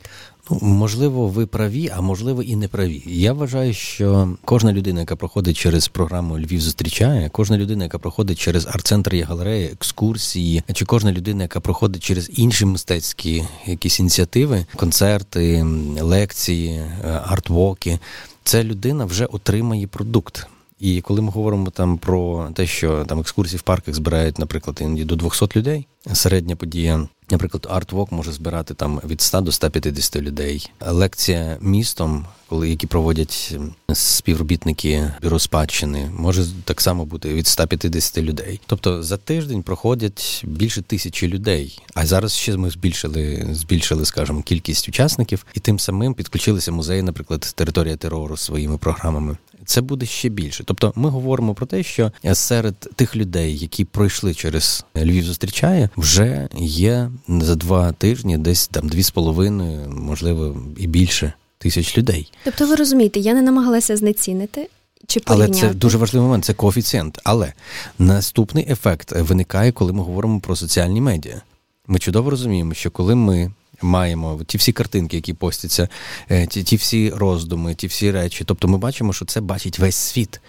Ну, 0.51 0.59
можливо, 0.61 1.27
ви 1.27 1.45
праві, 1.45 1.91
а 1.95 2.01
можливо 2.01 2.43
і 2.43 2.55
не 2.55 2.67
праві. 2.67 3.03
Я 3.05 3.33
вважаю, 3.33 3.73
що 3.73 4.29
кожна 4.45 4.73
людина, 4.73 4.99
яка 4.99 5.15
проходить 5.15 5.57
через 5.57 5.87
програму 5.87 6.39
Львів 6.39 6.61
зустрічає, 6.61 7.29
кожна 7.29 7.57
людина, 7.57 7.83
яка 7.83 7.99
проходить 7.99 8.39
через 8.39 8.67
арт-центр 8.67 9.15
і 9.15 9.21
галереї, 9.21 9.65
екскурсії, 9.65 10.63
чи 10.73 10.85
кожна 10.85 11.11
людина, 11.11 11.43
яка 11.43 11.59
проходить 11.59 12.03
через 12.03 12.31
інші 12.33 12.65
мистецькі 12.65 13.43
якісь 13.65 13.99
ініціативи, 13.99 14.65
концерти, 14.75 15.65
лекції, 16.01 16.81
артвоки, 17.25 17.99
ця 18.43 18.63
людина 18.63 19.05
вже 19.05 19.25
отримає 19.25 19.87
продукт. 19.87 20.47
І 20.79 21.01
коли 21.01 21.21
ми 21.21 21.31
говоримо 21.31 21.69
там 21.69 21.97
про 21.97 22.49
те, 22.53 22.67
що 22.67 23.05
там 23.05 23.19
екскурсії 23.19 23.59
в 23.59 23.61
парках 23.61 23.95
збирають, 23.95 24.39
наприклад, 24.39 24.79
іноді 24.81 25.03
до 25.03 25.15
200 25.15 25.47
людей, 25.55 25.87
середня 26.13 26.55
подія 26.55 27.07
Наприклад, 27.33 27.67
арт-вок 27.69 28.11
може 28.11 28.31
збирати 28.31 28.73
там 28.73 29.01
від 29.05 29.21
100 29.21 29.41
до 29.41 29.51
150 29.51 30.15
людей. 30.15 30.71
Лекція 30.87 31.57
містом, 31.61 32.25
коли 32.53 32.69
які 32.69 32.87
проводять 32.87 33.57
співробітники 33.93 35.11
бюро 35.21 35.39
спадщини, 35.39 36.11
може 36.17 36.45
так 36.65 36.81
само 36.81 37.05
бути 37.05 37.33
від 37.33 37.47
150 37.47 38.17
людей. 38.17 38.61
Тобто 38.65 39.03
за 39.03 39.17
тиждень 39.17 39.63
проходять 39.63 40.43
більше 40.47 40.81
тисячі 40.81 41.27
людей. 41.27 41.79
А 41.93 42.05
зараз 42.05 42.33
ще 42.33 42.57
ми 42.57 42.69
збільшили, 42.69 43.47
збільшили, 43.51 44.05
скажімо, 44.05 44.41
кількість 44.41 44.89
учасників, 44.89 45.45
і 45.53 45.59
тим 45.59 45.79
самим 45.79 46.13
підключилися 46.13 46.71
музеї, 46.71 47.01
наприклад, 47.01 47.53
територія 47.55 47.95
терору 47.95 48.37
своїми 48.37 48.77
програмами 48.77 49.37
це 49.65 49.81
буде 49.81 50.05
ще 50.05 50.29
більше. 50.29 50.63
Тобто, 50.63 50.93
ми 50.95 51.09
говоримо 51.09 51.53
про 51.53 51.65
те, 51.65 51.83
що 51.83 52.11
серед 52.33 52.75
тих 52.95 53.15
людей, 53.15 53.57
які 53.57 53.85
пройшли 53.85 54.33
через 54.33 54.85
Львів, 54.97 55.23
зустрічає, 55.23 55.89
вже 55.97 56.47
є 56.57 57.11
за 57.27 57.55
два 57.55 57.91
тижні, 57.91 58.37
десь 58.37 58.67
там 58.67 58.89
дві 58.89 59.03
з 59.03 59.11
половиною, 59.11 59.89
можливо, 59.89 60.57
і 60.77 60.87
більше 60.87 61.33
тисяч 61.63 61.97
людей. 61.97 62.31
Тобто, 62.43 62.67
ви 62.67 62.75
розумієте, 62.75 63.19
я 63.19 63.33
не 63.33 63.41
намагалася 63.41 63.97
знецінити. 63.97 64.69
Чи 65.07 65.21
Але 65.25 65.49
це 65.49 65.73
дуже 65.73 65.97
важливий 65.97 66.27
момент, 66.27 66.45
це 66.45 66.53
коефіцієнт. 66.53 67.19
Але 67.23 67.53
наступний 67.99 68.71
ефект 68.71 69.11
виникає, 69.11 69.71
коли 69.71 69.93
ми 69.93 70.03
говоримо 70.03 70.39
про 70.39 70.55
соціальні 70.55 71.01
медіа. 71.01 71.41
Ми 71.87 71.99
чудово 71.99 72.29
розуміємо, 72.29 72.73
що 72.73 72.91
коли 72.91 73.15
ми 73.15 73.51
маємо 73.81 74.41
ті 74.47 74.57
всі 74.57 74.71
картинки, 74.71 75.15
які 75.15 75.33
постяться, 75.33 75.89
е, 76.29 76.47
ті, 76.47 76.63
ті 76.63 76.75
всі 76.75 77.09
роздуми, 77.09 77.75
ті 77.75 77.87
всі 77.87 78.11
речі. 78.11 78.43
Тобто 78.43 78.67
ми 78.67 78.77
бачимо, 78.77 79.13
що 79.13 79.25
це 79.25 79.41
бачить 79.41 79.79
весь 79.79 79.95
світ. 79.95 80.41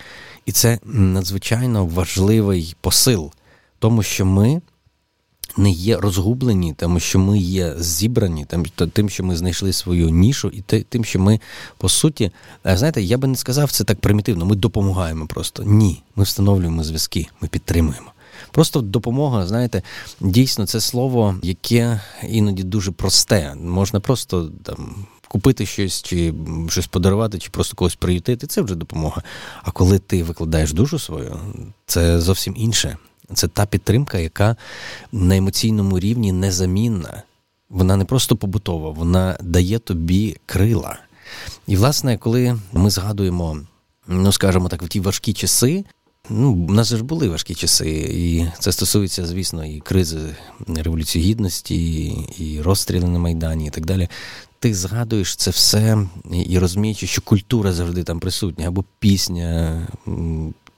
І 0.47 0.53
це 0.53 0.79
надзвичайно 0.85 1.87
важливий 1.87 2.77
посил, 2.81 3.33
тому 3.79 4.03
що 4.03 4.27
ми. 4.27 4.61
Не 5.57 5.71
є 5.71 5.97
розгублені, 5.97 6.75
тому 6.77 7.01
що 7.01 7.19
ми 7.19 7.39
є 7.39 7.75
зібрані, 7.79 8.47
тим, 8.93 9.09
що 9.09 9.25
ми 9.25 9.37
знайшли 9.37 9.73
свою 9.73 10.09
нішу, 10.09 10.49
і 10.49 10.63
тим, 10.89 11.05
що 11.05 11.19
ми 11.19 11.41
по 11.79 11.89
суті, 11.89 12.31
е, 12.67 12.77
знаєте, 12.77 13.03
я 13.03 13.19
би 13.19 13.29
не 13.29 13.37
сказав 13.37 13.73
це 13.73 13.85
так 13.85 14.01
примітивно. 14.01 14.47
Ми 14.47 14.57
допомагаємо 14.57 15.27
просто. 15.27 15.63
Ні, 15.63 16.03
ми 16.17 16.25
встановлюємо 16.25 16.85
зв'язки, 16.85 17.27
ми 17.41 17.49
підтримуємо. 17.49 18.11
Просто 18.51 18.81
допомога, 18.81 19.47
знаєте, 19.47 19.83
дійсно 20.21 20.67
це 20.67 20.81
слово, 20.81 21.37
яке 21.43 22.01
іноді 22.29 22.63
дуже 22.63 22.93
просте. 22.93 23.55
Можна 23.55 24.01
просто 24.01 24.51
там. 24.63 25.07
Купити 25.29 25.67
щось, 25.67 26.03
чи 26.03 26.35
щось 26.69 26.87
подарувати, 26.87 27.39
чи 27.39 27.51
просто 27.51 27.77
когось 27.77 27.95
приютити, 27.95 28.47
це 28.47 28.63
вже 28.63 28.75
допомога. 28.75 29.23
А 29.63 29.71
коли 29.71 29.99
ти 29.99 30.23
викладаєш 30.23 30.73
душу 30.73 30.99
свою, 30.99 31.41
це 31.87 32.21
зовсім 32.21 32.55
інше. 32.57 32.97
Це 33.35 33.49
та 33.49 33.67
підтримка, 33.67 34.19
яка 34.19 34.57
на 35.13 35.37
емоційному 35.37 35.99
рівні 35.99 36.33
незамінна. 36.33 37.23
Вона 37.71 37.97
не 37.97 38.05
просто 38.05 38.37
побутова, 38.37 38.91
вона 38.91 39.37
дає 39.41 39.79
тобі 39.79 40.37
крила. 40.47 40.99
І, 41.67 41.77
власне, 41.77 42.19
коли 42.19 42.59
ми 42.73 42.91
згадуємо, 42.91 43.59
ну 44.09 44.33
скажімо 44.33 44.69
так, 44.69 44.83
в 44.83 44.89
ті 44.89 45.01
важкі 45.01 45.33
часи, 45.33 45.85
Ну, 46.31 46.53
у 46.53 46.73
нас 46.73 46.89
ж 46.89 47.05
були 47.05 47.29
важкі 47.29 47.55
часи, 47.55 47.91
і 47.91 48.47
це 48.59 48.73
стосується, 48.73 49.27
звісно, 49.27 49.67
і 49.67 49.81
кризи 49.81 50.19
Революції 50.69 51.25
Гідності, 51.25 52.07
і 52.39 52.61
розстріли 52.63 53.09
на 53.09 53.19
Майдані, 53.19 53.67
і 53.67 53.71
так 53.71 53.87
далі. 53.87 54.09
Ти 54.59 54.75
згадуєш 54.75 55.37
це 55.37 55.51
все 55.51 56.07
і 56.47 56.59
розумієш, 56.59 57.05
що 57.05 57.23
культура 57.23 57.73
завжди 57.73 58.05
там 58.05 58.21
присутня, 58.21 58.69
або 58.69 58.85
пісня. 58.99 59.87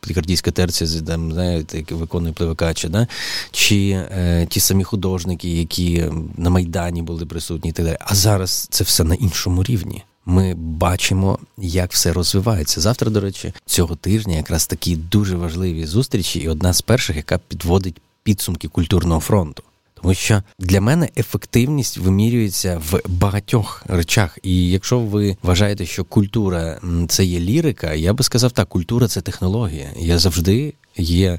Пікардійська 0.06 0.50
терція, 0.50 1.00
там, 1.00 1.32
знаєте, 1.32 1.84
виконує 1.90 2.32
Пливакача, 2.32 2.88
да? 2.88 3.06
чи 3.50 3.88
е, 3.90 4.46
ті 4.50 4.60
самі 4.60 4.84
художники, 4.84 5.48
які 5.48 6.04
на 6.36 6.50
Майдані 6.50 7.02
були 7.02 7.26
присутні 7.26 7.70
і 7.70 7.72
так 7.72 7.86
далі. 7.86 7.96
А 8.00 8.14
зараз 8.14 8.68
це 8.70 8.84
все 8.84 9.04
на 9.04 9.14
іншому 9.14 9.62
рівні 9.62 10.02
ми 10.26 10.54
бачимо, 10.54 11.38
як 11.58 11.92
все 11.92 12.12
розвивається. 12.12 12.80
Завтра, 12.80 13.10
до 13.10 13.20
речі, 13.20 13.52
цього 13.66 13.96
тижня 13.96 14.36
якраз 14.36 14.66
такі 14.66 14.96
дуже 14.96 15.36
важливі 15.36 15.86
зустрічі, 15.86 16.38
і 16.38 16.48
одна 16.48 16.72
з 16.72 16.82
перших, 16.82 17.16
яка 17.16 17.38
підводить 17.38 17.96
підсумки 18.22 18.68
культурного 18.68 19.20
фронту. 19.20 19.62
Тому 20.02 20.14
що 20.14 20.42
для 20.58 20.80
мене 20.80 21.08
ефективність 21.16 21.98
вимірюється 21.98 22.82
в 22.90 23.00
багатьох 23.08 23.82
речах. 23.88 24.38
І 24.42 24.70
якщо 24.70 24.98
ви 24.98 25.36
вважаєте, 25.42 25.86
що 25.86 26.04
культура 26.04 26.80
це 27.08 27.24
є 27.24 27.40
лірика, 27.40 27.94
я 27.94 28.12
би 28.12 28.24
сказав 28.24 28.52
так, 28.52 28.68
культура 28.68 29.08
це 29.08 29.20
технологія. 29.20 29.88
Я 29.98 30.18
завжди 30.18 30.74
є 30.96 31.38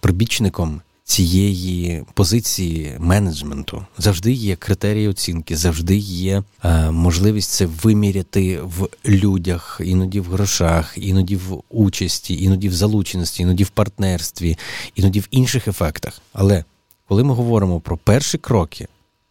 прибічником 0.00 0.80
цієї 1.08 2.04
позиції 2.14 2.92
менеджменту. 2.98 3.86
Завжди 3.98 4.32
є 4.32 4.56
критерії 4.56 5.08
оцінки, 5.08 5.56
завжди 5.56 5.96
є 5.96 6.42
е, 6.64 6.90
можливість 6.90 7.50
це 7.50 7.66
виміряти 7.66 8.60
в 8.62 8.88
людях, 9.06 9.80
іноді 9.84 10.20
в 10.20 10.24
грошах, 10.24 10.94
іноді 10.96 11.36
в 11.36 11.62
участі, 11.68 12.42
іноді 12.42 12.68
в 12.68 12.74
залученості, 12.74 13.42
іноді 13.42 13.64
в 13.64 13.68
партнерстві, 13.68 14.58
іноді 14.94 15.20
в 15.20 15.28
інших 15.30 15.68
ефектах. 15.68 16.20
Але 16.32 16.64
коли 17.08 17.24
ми 17.24 17.34
говоримо 17.34 17.80
про 17.80 17.96
перші 17.96 18.38
кроки, 18.38 18.88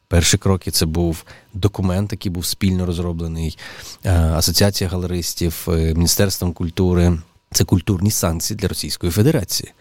перші 0.08 0.38
кроки 0.38 0.72
це 0.72 0.86
був 0.86 1.24
документ, 1.54 2.12
який 2.12 2.32
був 2.32 2.46
спільно 2.46 2.86
розроблений 2.86 3.58
е, 4.04 4.12
Асоціація 4.12 4.90
галеристів, 4.90 5.66
е, 5.68 5.72
Міністерством 5.72 6.54
культури. 6.54 7.20
Це 7.52 7.64
культурні 7.64 8.12
санкції 8.12 8.58
для 8.58 8.68
Російської 8.68 9.12
Федерації. 9.12 9.74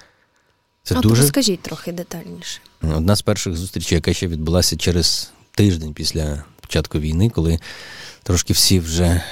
Це 0.82 0.94
а 0.94 1.00
дуже... 1.00 1.22
розкажіть 1.22 1.60
трохи 1.60 1.92
детальніше. 1.92 2.60
Одна 2.82 3.16
з 3.16 3.22
перших 3.22 3.56
зустрічей, 3.56 3.96
яка 3.96 4.12
ще 4.12 4.26
відбулася 4.26 4.76
через 4.76 5.32
тиждень 5.50 5.94
після 5.94 6.44
початку 6.60 6.98
війни, 6.98 7.30
коли 7.30 7.58
трошки 8.22 8.52
всі 8.52 8.80
вже 8.80 9.22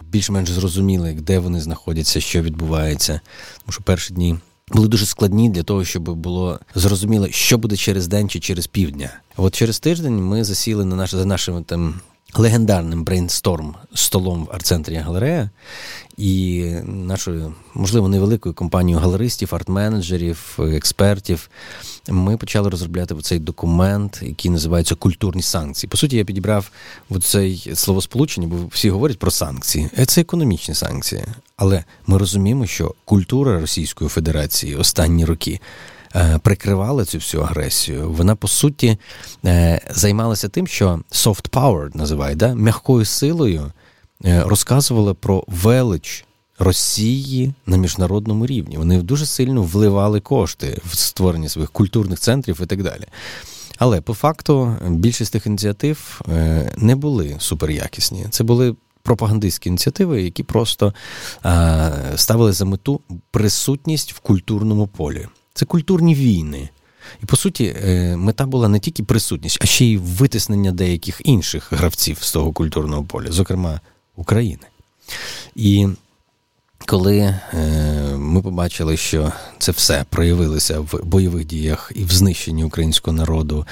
більш-менш 0.00 0.50
зрозуміли, 0.50 1.12
де 1.12 1.38
вони 1.38 1.60
знаходяться, 1.60 2.20
що 2.20 2.42
відбувається. 2.42 3.20
Тому 3.58 3.72
що 3.72 3.82
перші 3.82 4.14
дні 4.14 4.38
були 4.72 4.88
дуже 4.88 5.06
складні 5.06 5.48
для 5.48 5.62
того, 5.62 5.84
щоб 5.84 6.02
було 6.02 6.58
зрозуміло, 6.74 7.28
що 7.30 7.58
буде 7.58 7.76
через 7.76 8.08
день 8.08 8.28
чи 8.28 8.40
через 8.40 8.66
півдня. 8.66 9.10
От 9.36 9.54
через 9.54 9.80
тиждень 9.80 10.24
ми 10.24 10.44
засіли 10.44 10.84
на 10.84 10.96
наш 10.96 11.14
за 11.14 11.24
нашими 11.24 11.62
там 11.62 11.94
легендарним 12.34 13.04
брейнсторм 13.04 13.76
столом 13.94 14.44
в 14.44 14.54
арт-центрі 14.54 14.96
галерея 14.96 15.50
і 16.16 16.62
нашою, 16.84 17.54
можливо, 17.74 18.08
невеликою 18.08 18.54
компанією 18.54 19.00
галеристів, 19.00 19.54
арт-менеджерів, 19.54 20.36
експертів. 20.76 21.50
Ми 22.08 22.36
почали 22.36 22.70
розробляти 22.70 23.14
цей 23.22 23.38
документ, 23.38 24.20
який 24.22 24.50
називається 24.50 24.94
культурні 24.94 25.42
санкції. 25.42 25.90
По 25.90 25.96
суті, 25.96 26.16
я 26.16 26.24
підібрав 26.24 26.70
цей 27.22 27.72
словосполучення, 27.74 28.46
бо 28.46 28.56
всі 28.70 28.90
говорять 28.90 29.18
про 29.18 29.30
санкції. 29.30 29.88
Е, 29.98 30.06
це 30.06 30.20
економічні 30.20 30.74
санкції. 30.74 31.24
Але 31.56 31.84
ми 32.06 32.18
розуміємо, 32.18 32.66
що 32.66 32.94
культура 33.04 33.60
Російської 33.60 34.10
Федерації 34.10 34.76
останні 34.76 35.24
роки 35.24 35.60
прикривала 36.42 37.04
цю 37.04 37.18
всю 37.18 37.42
агресію, 37.42 38.12
вона 38.12 38.36
по 38.36 38.48
суті 38.48 38.98
е, 39.44 39.80
займалася 39.90 40.48
тим, 40.48 40.66
що 40.66 41.00
soft 41.12 41.50
power 41.50 41.96
називають, 41.96 42.38
да? 42.38 42.54
м'якою 42.54 43.04
силою 43.04 43.72
е, 44.24 44.42
розказувала 44.46 45.14
про 45.14 45.44
велич. 45.46 46.24
Росії 46.58 47.54
на 47.66 47.76
міжнародному 47.76 48.46
рівні 48.46 48.76
вони 48.76 49.02
дуже 49.02 49.26
сильно 49.26 49.62
вливали 49.62 50.20
кошти 50.20 50.80
в 50.84 50.96
створення 50.96 51.48
своїх 51.48 51.70
культурних 51.70 52.20
центрів 52.20 52.60
і 52.62 52.66
так 52.66 52.82
далі. 52.82 53.04
Але 53.78 54.00
по 54.00 54.14
факту 54.14 54.76
більшість 54.88 55.32
тих 55.32 55.46
ініціатив 55.46 56.20
не 56.76 56.96
були 56.96 57.36
суперякісні. 57.38 58.26
Це 58.30 58.44
були 58.44 58.76
пропагандистські 59.02 59.68
ініціативи, 59.68 60.22
які 60.22 60.42
просто 60.42 60.94
ставили 62.16 62.52
за 62.52 62.64
мету 62.64 63.00
присутність 63.30 64.12
в 64.12 64.18
культурному 64.18 64.86
полі. 64.86 65.26
Це 65.54 65.64
культурні 65.64 66.14
війни. 66.14 66.68
І 67.22 67.26
по 67.26 67.36
суті, 67.36 67.76
е, 67.84 68.16
мета 68.16 68.46
була 68.46 68.68
не 68.68 68.78
тільки 68.78 69.02
присутність, 69.02 69.58
а 69.60 69.66
ще 69.66 69.84
й 69.84 69.96
витиснення 69.96 70.72
деяких 70.72 71.20
інших 71.24 71.72
гравців 71.72 72.18
з 72.20 72.32
того 72.32 72.52
культурного 72.52 73.04
поля, 73.04 73.32
зокрема 73.32 73.80
України. 74.16 74.66
І 75.54 75.88
коли 76.86 77.18
е, 77.18 77.38
ми 78.16 78.42
побачили, 78.42 78.96
що 78.96 79.32
це 79.58 79.72
все 79.72 80.04
проявилося 80.10 80.80
в 80.80 81.00
бойових 81.04 81.44
діях 81.44 81.92
і 81.94 82.04
в 82.04 82.10
знищенні 82.10 82.64
українського 82.64 83.16
народу, 83.16 83.66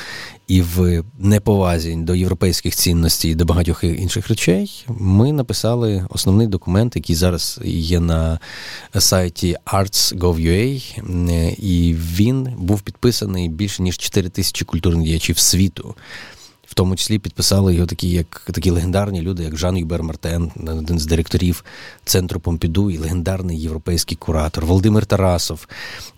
і 0.48 0.62
в 0.62 1.04
неповазі 1.18 1.96
до 1.96 2.14
європейських 2.14 2.74
цінностей 2.74 3.30
і 3.30 3.34
до 3.34 3.44
багатьох 3.44 3.84
інших 3.84 4.28
речей, 4.28 4.84
ми 4.88 5.32
написали 5.32 6.06
основний 6.10 6.46
документ, 6.46 6.96
який 6.96 7.16
зараз 7.16 7.60
є 7.64 8.00
на 8.00 8.38
сайті 8.98 9.56
arts.gov.ua, 9.66 10.94
і 11.58 11.94
він 11.94 12.48
був 12.58 12.80
підписаний 12.80 13.48
більше 13.48 13.82
ніж 13.82 13.98
4 13.98 14.28
тисячі 14.28 14.64
культурних 14.64 15.06
діячів 15.06 15.38
світу. 15.38 15.94
В 16.70 16.74
тому 16.74 16.96
числі 16.96 17.18
підписали 17.18 17.74
його 17.74 17.86
такі, 17.86 18.10
як 18.10 18.42
такі 18.52 18.70
легендарні 18.70 19.22
люди, 19.22 19.42
як 19.42 19.56
Жан 19.56 19.76
Юбер 19.76 20.02
Мартен, 20.02 20.50
один 20.66 20.98
з 20.98 21.06
директорів 21.06 21.64
центру 22.04 22.40
Помпіду 22.40 22.90
і 22.90 22.98
легендарний 22.98 23.60
європейський 23.60 24.16
куратор, 24.16 24.66
Володимир 24.66 25.06
Тарасов, 25.06 25.66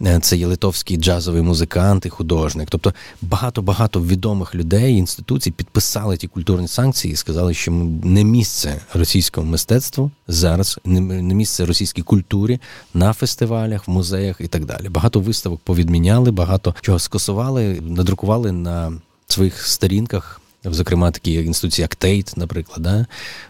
е, 0.02 0.21
це 0.23 0.37
є 0.37 0.47
литовський 0.47 0.97
джазовий 0.97 1.42
музикант 1.42 2.06
і 2.06 2.09
художник. 2.09 2.68
Тобто 2.70 2.94
багато-багато 3.22 4.03
відомих 4.03 4.55
людей, 4.55 4.96
інституцій 4.96 5.50
підписали 5.50 6.16
ті 6.16 6.27
культурні 6.29 6.68
санкції 6.68 7.14
і 7.14 7.16
сказали, 7.16 7.55
що 7.55 7.72
не 8.05 8.24
місце 8.24 8.81
російському 8.94 9.50
мистецтву 9.50 10.11
зараз, 10.29 10.79
не 10.85 11.35
місце 11.35 11.66
російській 11.66 12.03
культурі 12.03 12.61
на 12.94 13.12
фестивалях, 13.12 13.88
в 13.88 13.90
музеях 13.90 14.37
і 14.40 14.48
так 14.48 14.64
далі. 14.64 14.88
Багато 14.88 15.20
виставок 15.20 15.61
повідміняли, 15.61 16.31
багато 16.31 16.74
чого 16.81 16.98
скасували, 16.98 17.81
надрукували 17.81 18.53
на 18.53 18.92
своїх 19.27 19.66
сторінках 19.66 20.41
зокрема 20.64 21.11
такі 21.11 21.33
інституції, 21.33 21.83
як 21.83 21.96
Тейт, 21.96 22.37
наприклад, 22.37 22.83
да, 22.83 23.07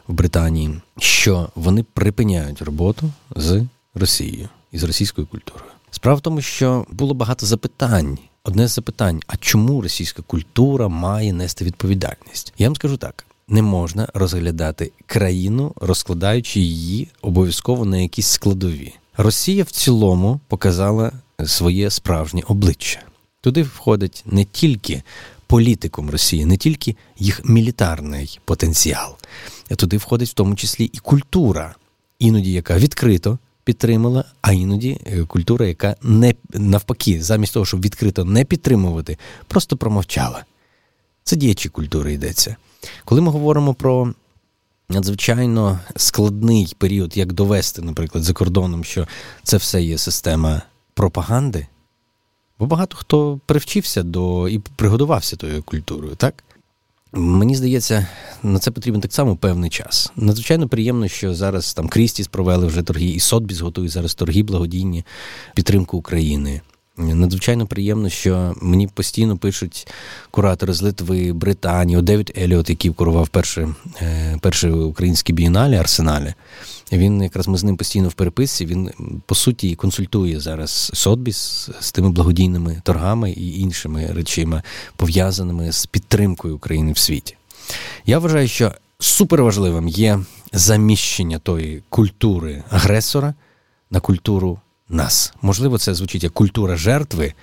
в 0.09 0.13
Британії, 0.13 0.81
що 0.99 1.49
вони 1.55 1.83
припиняють 1.83 2.63
роботу 2.63 3.11
з 3.37 3.65
Росією 3.95 4.49
і 4.73 4.79
з 4.79 4.83
російською 4.83 5.27
культурою. 5.27 5.71
Справа 5.91 6.19
в 6.19 6.21
тому, 6.21 6.41
що 6.41 6.87
було 6.91 7.15
багато 7.15 7.47
запитань. 7.47 8.19
Одне 8.45 8.69
з 8.69 8.75
запитань: 8.75 9.21
а 9.27 9.37
чому 9.37 9.83
російська 9.83 10.23
культура 10.23 10.89
має 10.89 11.33
нести 11.33 11.65
відповідальність? 11.65 12.55
Я 12.59 12.67
вам 12.69 12.77
скажу 12.77 12.97
так: 12.97 13.27
не 13.49 13.63
можна 13.63 14.09
розглядати 14.15 14.93
країну, 15.07 15.73
розкладаючи 15.77 16.61
її 16.61 17.09
обов'язково 17.23 17.85
на 17.85 17.97
якісь 17.97 18.27
складові. 18.27 18.95
Росія 19.17 19.65
в 19.65 19.71
цілому 19.71 20.41
показала 20.49 21.13
своє 21.47 21.91
справжнє 21.91 22.43
обличчя. 22.49 23.03
Туди 23.41 23.63
входить 23.63 24.23
не 24.27 24.45
тільки 24.45 25.03
політикум 25.53 26.11
Росії, 26.11 26.45
не 26.45 26.57
тільки 26.57 26.97
їх 27.19 27.41
мілітарний 27.45 28.41
потенціал, 28.45 29.17
туди 29.77 29.97
входить 29.97 30.29
в 30.29 30.33
тому 30.33 30.55
числі 30.55 30.85
і 30.85 30.99
культура, 30.99 31.75
іноді 32.19 32.53
яка 32.53 32.79
відкрито 32.79 33.39
підтримала, 33.65 34.25
а 34.43 34.53
іноді 34.53 35.01
е, 35.07 35.25
культура, 35.25 35.67
яка 35.67 35.97
не 36.03 36.35
навпаки, 36.55 37.23
замість 37.23 37.55
того, 37.55 37.67
щоб 37.67 37.85
відкрито 37.85 38.25
не 38.25 38.45
підтримувати, 38.45 39.19
просто 39.49 39.77
промовчала. 39.77 40.45
Це 41.25 41.37
діячі 41.37 41.69
культури 41.69 42.13
йдеться. 42.13 42.57
Коли 43.05 43.21
ми 43.21 43.31
говоримо 43.31 43.75
про 43.75 44.15
надзвичайно 44.89 45.81
складний 45.97 46.75
період, 46.79 47.17
як 47.17 47.33
довести, 47.33 47.83
наприклад, 47.83 48.25
за 48.25 48.33
кордоном, 48.33 48.85
що 48.85 49.09
це 49.43 49.57
все 49.57 49.83
є 49.83 49.99
система 49.99 50.63
пропаганди. 50.95 51.67
Бо 52.63 52.67
багато 52.67 52.97
хто 52.97 53.41
привчився 53.47 54.03
до 54.03 54.49
і 54.49 54.59
пригодувався 54.59 55.37
тою 55.37 55.63
культурою, 55.63 56.15
так? 56.15 56.45
Мені 57.13 57.57
здається, 57.57 58.07
на 58.43 58.59
це 58.59 58.71
потрібен 58.71 59.01
так 59.01 59.13
само 59.13 59.37
певний 59.37 59.71
час. 59.71 60.13
Надзвичайно 60.17 60.69
приємно, 60.69 61.09
що 61.09 61.35
зараз 61.35 61.75
там 61.75 61.89
Крістіс 61.89 62.27
провели 62.27 62.67
вже 62.67 62.83
торги, 62.83 63.05
і 63.05 63.21
Сотбіс 63.21 63.61
готує 63.61 63.89
зараз 63.89 64.15
торги 64.15 64.43
благодійні 64.43 65.05
підтримку 65.55 65.99
України. 65.99 66.61
Надзвичайно 66.97 67.67
приємно, 67.67 68.09
що 68.09 68.55
мені 68.61 68.87
постійно 68.87 69.37
пишуть 69.37 69.89
куратори 70.31 70.73
з 70.73 70.83
Литви, 70.83 71.33
Британії, 71.33 72.03
Девід 72.03 72.33
Еліот, 72.39 72.71
який 72.71 72.91
курував 72.91 73.29
перше, 73.29 73.69
е, 74.03 74.39
перше 74.41 74.71
українське 74.71 75.33
бієнале 75.33 75.77
Арсеналі. 75.77 76.35
Він 76.93 77.23
якраз 77.23 77.49
ми 77.49 77.59
з 77.59 77.65
ним 77.65 77.77
постійно 77.77 78.09
в 78.09 78.13
переписці. 78.13 78.67
Він 78.67 78.91
по 79.27 79.35
суті 79.35 79.75
консультує 79.75 80.41
зараз 80.41 80.91
Сотбіс 80.95 81.69
з 81.81 81.93
тими 81.93 82.11
благодійними 82.11 82.83
торгами 82.85 83.31
і 83.31 83.61
іншими 83.61 84.07
речима, 84.07 84.63
пов'язаними 84.97 85.73
з 85.73 85.87
підтримкою 85.87 86.57
України 86.57 86.93
в 86.93 86.99
світі. 86.99 87.37
Я 88.07 88.19
вважаю, 88.19 88.49
що 88.49 88.73
суперважливим 88.99 89.89
є 89.89 90.21
заміщення 90.53 91.39
тої 91.39 91.83
культури 91.89 92.63
агресора 92.71 93.35
на 93.91 94.01
культуру 94.01 94.59
нас. 94.89 95.35
Можливо, 95.43 95.79
це 95.79 95.95
звучить 95.95 96.23
як 96.23 96.33
культура 96.33 96.77
жертви, 96.77 97.35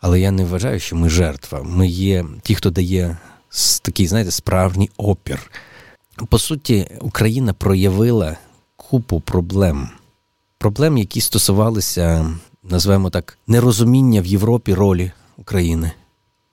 але 0.00 0.20
я 0.20 0.30
не 0.30 0.44
вважаю, 0.44 0.80
що 0.80 0.96
ми 0.96 1.08
жертва. 1.08 1.62
Ми 1.62 1.88
є 1.88 2.24
ті, 2.42 2.54
хто 2.54 2.70
дає 2.70 3.16
такий, 3.82 4.06
знаєте, 4.06 4.30
справжній 4.30 4.90
опір. 4.96 5.50
По 6.28 6.38
суті, 6.38 6.86
Україна 7.00 7.52
проявила 7.52 8.36
купу 8.90 9.20
проблем. 9.20 9.88
Проблем, 10.58 10.98
які 10.98 11.20
стосувалися, 11.20 12.34
називаємо 12.62 13.10
так, 13.10 13.38
нерозуміння 13.46 14.20
в 14.20 14.26
Європі 14.26 14.74
ролі 14.74 15.12
України. 15.36 15.92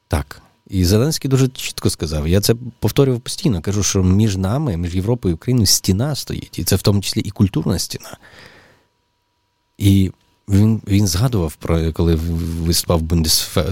Так, 0.08 0.42
І 0.70 0.86
Зеленський 0.86 1.30
дуже 1.30 1.48
чітко 1.48 1.90
сказав. 1.90 2.28
Я 2.28 2.42
це 2.42 2.56
повторював 2.80 3.22
постійно. 3.22 3.62
Кажу, 3.62 3.84
що 3.84 4.04
між 4.04 4.38
нами, 4.38 4.78
між 4.78 4.96
Європою 4.96 5.32
і 5.32 5.36
Україною 5.36 5.68
стіна 5.68 6.16
стоїть, 6.16 6.60
і 6.60 6.64
це 6.64 6.76
в 6.76 6.82
тому 6.82 7.02
числі 7.02 7.22
і 7.22 7.30
культурна 7.30 7.80
стіна. 7.80 8.18
І 9.78 10.12
він 10.50 10.82
він 10.88 11.08
згадував, 11.08 11.56
про 11.56 11.94
коли 11.94 12.16
виступав 12.16 13.02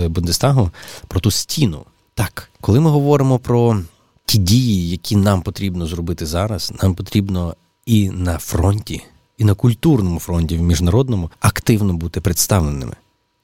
Бундестагу, 0.09 0.71
про 1.07 1.19
ту 1.19 1.31
стіну. 1.31 1.85
Так, 2.13 2.49
коли 2.61 2.79
ми 2.79 2.89
говоримо 2.89 3.39
про 3.39 3.81
ті 4.25 4.37
дії, 4.37 4.89
які 4.89 5.15
нам 5.15 5.41
потрібно 5.41 5.87
зробити 5.87 6.25
зараз, 6.25 6.73
нам 6.83 6.95
потрібно 6.95 7.55
і 7.85 8.09
на 8.09 8.37
фронті, 8.37 9.03
і 9.37 9.43
на 9.43 9.53
культурному 9.53 10.19
фронті, 10.19 10.57
в 10.57 10.61
міжнародному 10.61 11.31
активно 11.39 11.93
бути 11.93 12.21
представленими, 12.21 12.95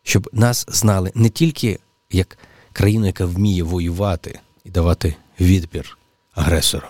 щоб 0.03 0.29
нас 0.33 0.65
знали 0.69 1.11
не 1.15 1.29
тільки 1.29 1.79
як 2.11 2.37
країну, 2.73 3.05
яка 3.05 3.25
вміє 3.25 3.63
воювати 3.63 4.39
і 4.65 4.69
давати 4.69 5.15
відбір 5.39 5.97
агресору, 6.33 6.87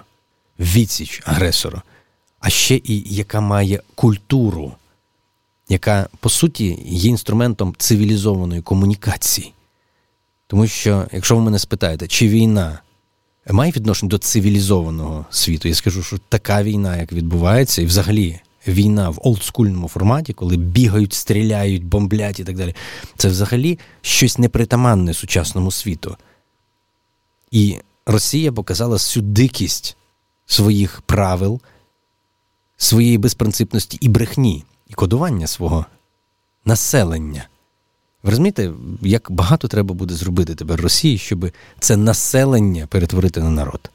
відсіч 0.59 1.21
агресору, 1.25 1.81
а 2.39 2.49
ще 2.49 2.75
і 2.75 3.15
яка 3.15 3.41
має 3.41 3.81
культуру, 3.95 4.73
яка 5.69 6.09
по 6.19 6.29
суті 6.29 6.79
є 6.85 7.09
інструментом 7.09 7.75
цивілізованої 7.77 8.61
комунікації. 8.61 9.53
Тому 10.47 10.67
що, 10.67 11.07
якщо 11.11 11.35
ви 11.35 11.41
мене 11.41 11.59
спитаєте, 11.59 12.07
чи 12.07 12.27
війна 12.27 12.79
має 13.49 13.71
відношення 13.71 14.09
до 14.09 14.17
цивілізованого 14.17 15.25
світу, 15.29 15.67
я 15.67 15.75
скажу, 15.75 16.03
що 16.03 16.17
така 16.29 16.63
війна, 16.63 16.97
як 16.97 17.11
відбувається, 17.11 17.81
і 17.81 17.85
взагалі 17.85 18.39
війна 18.67 19.09
в 19.09 19.19
олдскульному 19.21 19.87
форматі, 19.87 20.33
коли 20.33 20.57
бігають, 20.57 21.13
стріляють, 21.13 21.85
бомблять 21.85 22.39
і 22.39 22.43
так 22.43 22.57
далі, 22.57 22.75
це 23.17 23.27
взагалі 23.27 23.79
щось 24.01 24.37
непритаманне 24.37 25.13
сучасному 25.13 25.71
світу. 25.71 26.17
І 27.51 27.77
Росія 28.05 28.51
показала 28.51 28.93
всю 28.93 29.23
дикість 29.23 29.97
своїх 30.45 31.01
правил, 31.01 31.61
своєї 32.77 33.17
безпринципності 33.17 33.97
і 34.01 34.09
брехні, 34.09 34.63
і 34.87 34.93
кодування 34.93 35.47
свого 35.47 35.85
населення. 36.65 37.47
Ви 38.23 38.29
розумієте, 38.29 38.71
як 39.01 39.31
багато 39.31 39.67
треба 39.67 39.93
буде 39.93 40.13
зробити 40.13 40.55
тепер 40.55 40.81
Росії, 40.81 41.17
щоб 41.17 41.51
це 41.79 41.97
населення 41.97 42.87
перетворити 42.87 43.39
на 43.39 43.49
народ? 43.49 43.89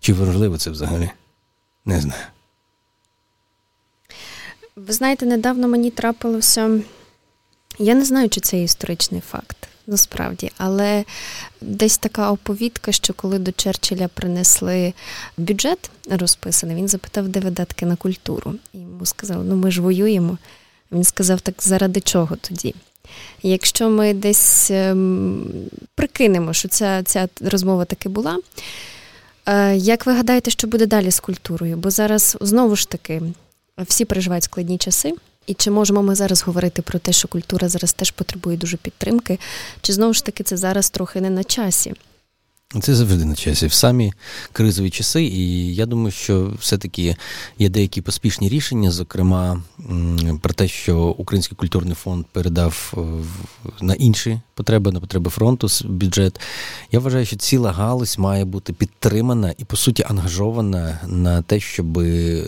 Чи 0.00 0.12
важливо 0.12 0.58
це 0.58 0.70
взагалі? 0.70 1.10
Не 1.84 2.00
знаю. 2.00 2.22
Ви 4.76 4.92
знаєте, 4.92 5.26
недавно 5.26 5.68
мені 5.68 5.90
трапилося. 5.90 6.80
Я 7.78 7.94
не 7.94 8.04
знаю, 8.04 8.28
чи 8.28 8.40
це 8.40 8.62
історичний 8.62 9.20
факт, 9.20 9.68
насправді, 9.86 10.50
але 10.56 11.04
десь 11.60 11.98
така 11.98 12.30
оповідка, 12.30 12.92
що 12.92 13.14
коли 13.14 13.38
до 13.38 13.52
Черчилля 13.52 14.08
принесли 14.08 14.92
бюджет 15.36 15.90
розписаний, 16.10 16.76
він 16.76 16.88
запитав, 16.88 17.28
де 17.28 17.40
видатки 17.40 17.86
на 17.86 17.96
культуру. 17.96 18.54
І 18.72 18.78
йому 18.78 19.06
сказали, 19.06 19.44
ну 19.44 19.56
ми 19.56 19.70
ж 19.70 19.82
воюємо. 19.82 20.38
Він 20.92 21.04
сказав, 21.04 21.40
так 21.40 21.54
заради 21.58 22.00
чого 22.00 22.36
тоді? 22.36 22.74
Якщо 23.42 23.90
ми 23.90 24.14
десь 24.14 24.70
ем, 24.70 25.46
прикинемо, 25.94 26.52
що 26.52 26.68
ця, 26.68 27.02
ця 27.02 27.28
розмова 27.40 27.84
таки 27.84 28.08
була. 28.08 28.38
Е, 29.46 29.76
як 29.76 30.06
ви 30.06 30.12
гадаєте, 30.12 30.50
що 30.50 30.66
буде 30.66 30.86
далі 30.86 31.10
з 31.10 31.20
культурою? 31.20 31.76
Бо 31.76 31.90
зараз 31.90 32.36
знову 32.40 32.76
ж 32.76 32.88
таки 32.88 33.22
всі 33.78 34.04
переживають 34.04 34.44
складні 34.44 34.78
часи. 34.78 35.12
І 35.46 35.54
чи 35.54 35.70
можемо 35.70 36.02
ми 36.02 36.14
зараз 36.14 36.42
говорити 36.42 36.82
про 36.82 36.98
те, 36.98 37.12
що 37.12 37.28
культура 37.28 37.68
зараз 37.68 37.92
теж 37.92 38.10
потребує 38.10 38.56
дуже 38.56 38.76
підтримки? 38.76 39.38
Чи 39.80 39.92
знову 39.92 40.12
ж 40.12 40.24
таки 40.24 40.42
це 40.42 40.56
зараз 40.56 40.90
трохи 40.90 41.20
не 41.20 41.30
на 41.30 41.44
часі? 41.44 41.94
Це 42.80 42.94
завжди 42.94 43.24
на 43.24 43.34
часі 43.34 43.66
в 43.66 43.72
самі 43.72 44.12
кризові 44.52 44.90
часи, 44.90 45.24
і 45.24 45.74
я 45.74 45.86
думаю, 45.86 46.10
що 46.10 46.52
все-таки 46.60 47.16
є 47.58 47.68
деякі 47.68 48.00
поспішні 48.00 48.48
рішення, 48.48 48.90
зокрема 48.90 49.62
про 50.40 50.54
те, 50.54 50.68
що 50.68 50.98
Український 50.98 51.56
культурний 51.56 51.94
фонд 51.94 52.26
передав 52.32 52.94
на 53.80 53.94
інші 53.94 54.40
потреби, 54.54 54.92
на 54.92 55.00
потреби 55.00 55.30
фронту 55.30 55.68
бюджет. 55.84 56.40
Я 56.92 57.00
вважаю, 57.00 57.26
що 57.26 57.36
ціла 57.36 57.72
галузь 57.72 58.18
має 58.18 58.44
бути 58.44 58.72
підтримана 58.72 59.54
і, 59.58 59.64
по 59.64 59.76
суті, 59.76 60.04
ангажована 60.08 61.00
на 61.06 61.42
те, 61.42 61.60
щоб 61.60 62.02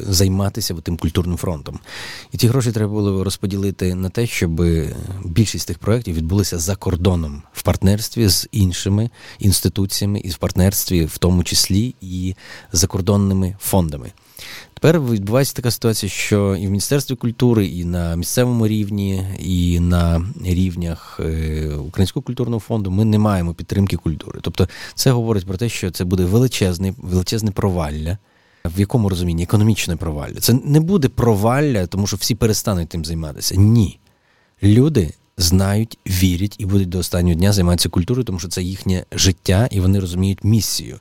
займатися 0.08 0.74
тим 0.74 0.96
культурним 0.96 1.36
фронтом. 1.36 1.78
І 2.32 2.36
ці 2.36 2.48
гроші 2.48 2.72
треба 2.72 2.92
було 2.92 3.24
розподілити 3.24 3.94
на 3.94 4.08
те, 4.08 4.26
щоб 4.26 4.62
більшість 5.24 5.68
тих 5.68 5.78
проєктів 5.78 6.14
відбулися 6.14 6.58
за 6.58 6.76
кордоном 6.76 7.42
в 7.52 7.62
партнерстві 7.62 8.28
з 8.28 8.48
іншими 8.52 9.10
інституціями 9.38 10.05
і 10.14 10.28
в 10.28 10.36
партнерстві, 10.36 11.04
в 11.04 11.18
тому 11.18 11.44
числі 11.44 11.94
і 12.00 12.34
закордонними 12.72 13.56
фондами. 13.60 14.12
Тепер 14.74 15.00
відбувається 15.00 15.54
така 15.54 15.70
ситуація, 15.70 16.10
що 16.10 16.56
і 16.56 16.66
в 16.66 16.70
Міністерстві 16.70 17.14
культури, 17.14 17.66
і 17.66 17.84
на 17.84 18.16
місцевому 18.16 18.66
рівні, 18.68 19.24
і 19.38 19.80
на 19.80 20.26
рівнях 20.44 21.20
е, 21.20 21.74
Українського 21.74 22.22
культурного 22.22 22.60
фонду 22.60 22.90
ми 22.90 23.04
не 23.04 23.18
маємо 23.18 23.54
підтримки 23.54 23.96
культури. 23.96 24.40
Тобто, 24.42 24.68
це 24.94 25.10
говорить 25.10 25.46
про 25.46 25.56
те, 25.56 25.68
що 25.68 25.90
це 25.90 26.04
буде 26.04 26.24
величезне, 26.24 26.94
величезне 26.98 27.50
провалля. 27.50 28.18
В 28.64 28.80
якому 28.80 29.08
розумінні 29.08 29.42
економічне 29.42 29.96
провалля? 29.96 30.34
Це 30.40 30.52
не 30.64 30.80
буде 30.80 31.08
провалля, 31.08 31.86
тому 31.86 32.06
що 32.06 32.16
всі 32.16 32.34
перестануть 32.34 32.88
тим 32.88 33.04
займатися. 33.04 33.54
Ні. 33.56 33.98
Люди 34.62 35.14
знають, 35.36 35.98
вірять 36.06 36.56
і 36.58 36.66
будуть 36.66 36.88
до 36.88 36.98
останнього 36.98 37.34
дня 37.34 37.52
займатися 37.52 37.88
культурою, 37.88 38.24
тому 38.24 38.38
що 38.38 38.48
це 38.48 38.62
їхнє 38.62 39.04
життя, 39.12 39.68
і 39.70 39.80
вони 39.80 40.00
розуміють 40.00 40.44
місію. 40.44 40.98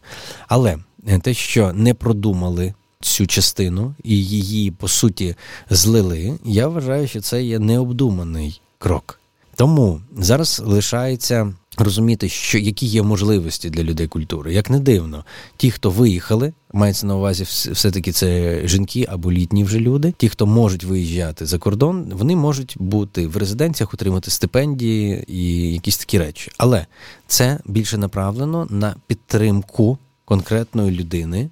Але 0.48 0.78
е, 1.08 1.20
те, 1.20 1.34
що 1.34 1.74
не 1.74 1.94
продумали 1.94 2.74
цю 3.02 3.28
частину 3.28 3.96
і 4.04 4.24
її 4.26 4.72
по 4.72 4.88
суті 4.88 5.36
злили, 5.70 6.40
я 6.46 6.68
вважаю, 6.68 7.08
що 7.08 7.22
це 7.22 7.44
є 7.44 7.60
необдуманий 7.60 8.62
крок. 8.78 9.20
Тому 9.56 10.02
зараз 10.18 10.62
лишається 10.66 11.54
розуміти, 11.78 12.30
що 12.30 12.58
які 12.58 12.86
є 12.86 13.04
можливості 13.04 13.70
для 13.70 13.84
людей 13.84 14.08
культури. 14.08 14.54
Як 14.54 14.70
не 14.70 14.80
дивно, 14.80 15.26
ті, 15.58 15.72
хто 15.72 15.90
виїхали, 15.90 16.54
мається 16.74 17.08
на 17.08 17.16
увазі, 17.16 17.44
все-таки 17.44 18.12
це 18.12 18.62
жінки 18.68 19.08
або 19.10 19.32
літні 19.32 19.64
вже 19.64 19.80
люди. 19.80 20.14
Ті, 20.18 20.30
хто 20.30 20.46
можуть 20.46 20.84
виїжджати 20.84 21.46
за 21.46 21.58
кордон, 21.58 22.12
вони 22.14 22.36
можуть 22.36 22.76
бути 22.80 23.28
в 23.28 23.38
резиденціях, 23.38 23.94
отримати 23.94 24.32
стипендії 24.32 25.26
і 25.28 25.74
якісь 25.74 25.98
такі 25.98 26.20
речі. 26.20 26.52
Але 26.58 26.86
це 27.28 27.60
більше 27.66 27.98
направлено 27.98 28.68
на 28.70 28.96
підтримку 29.08 29.98
конкретної 30.26 30.92
людини. 30.92 31.50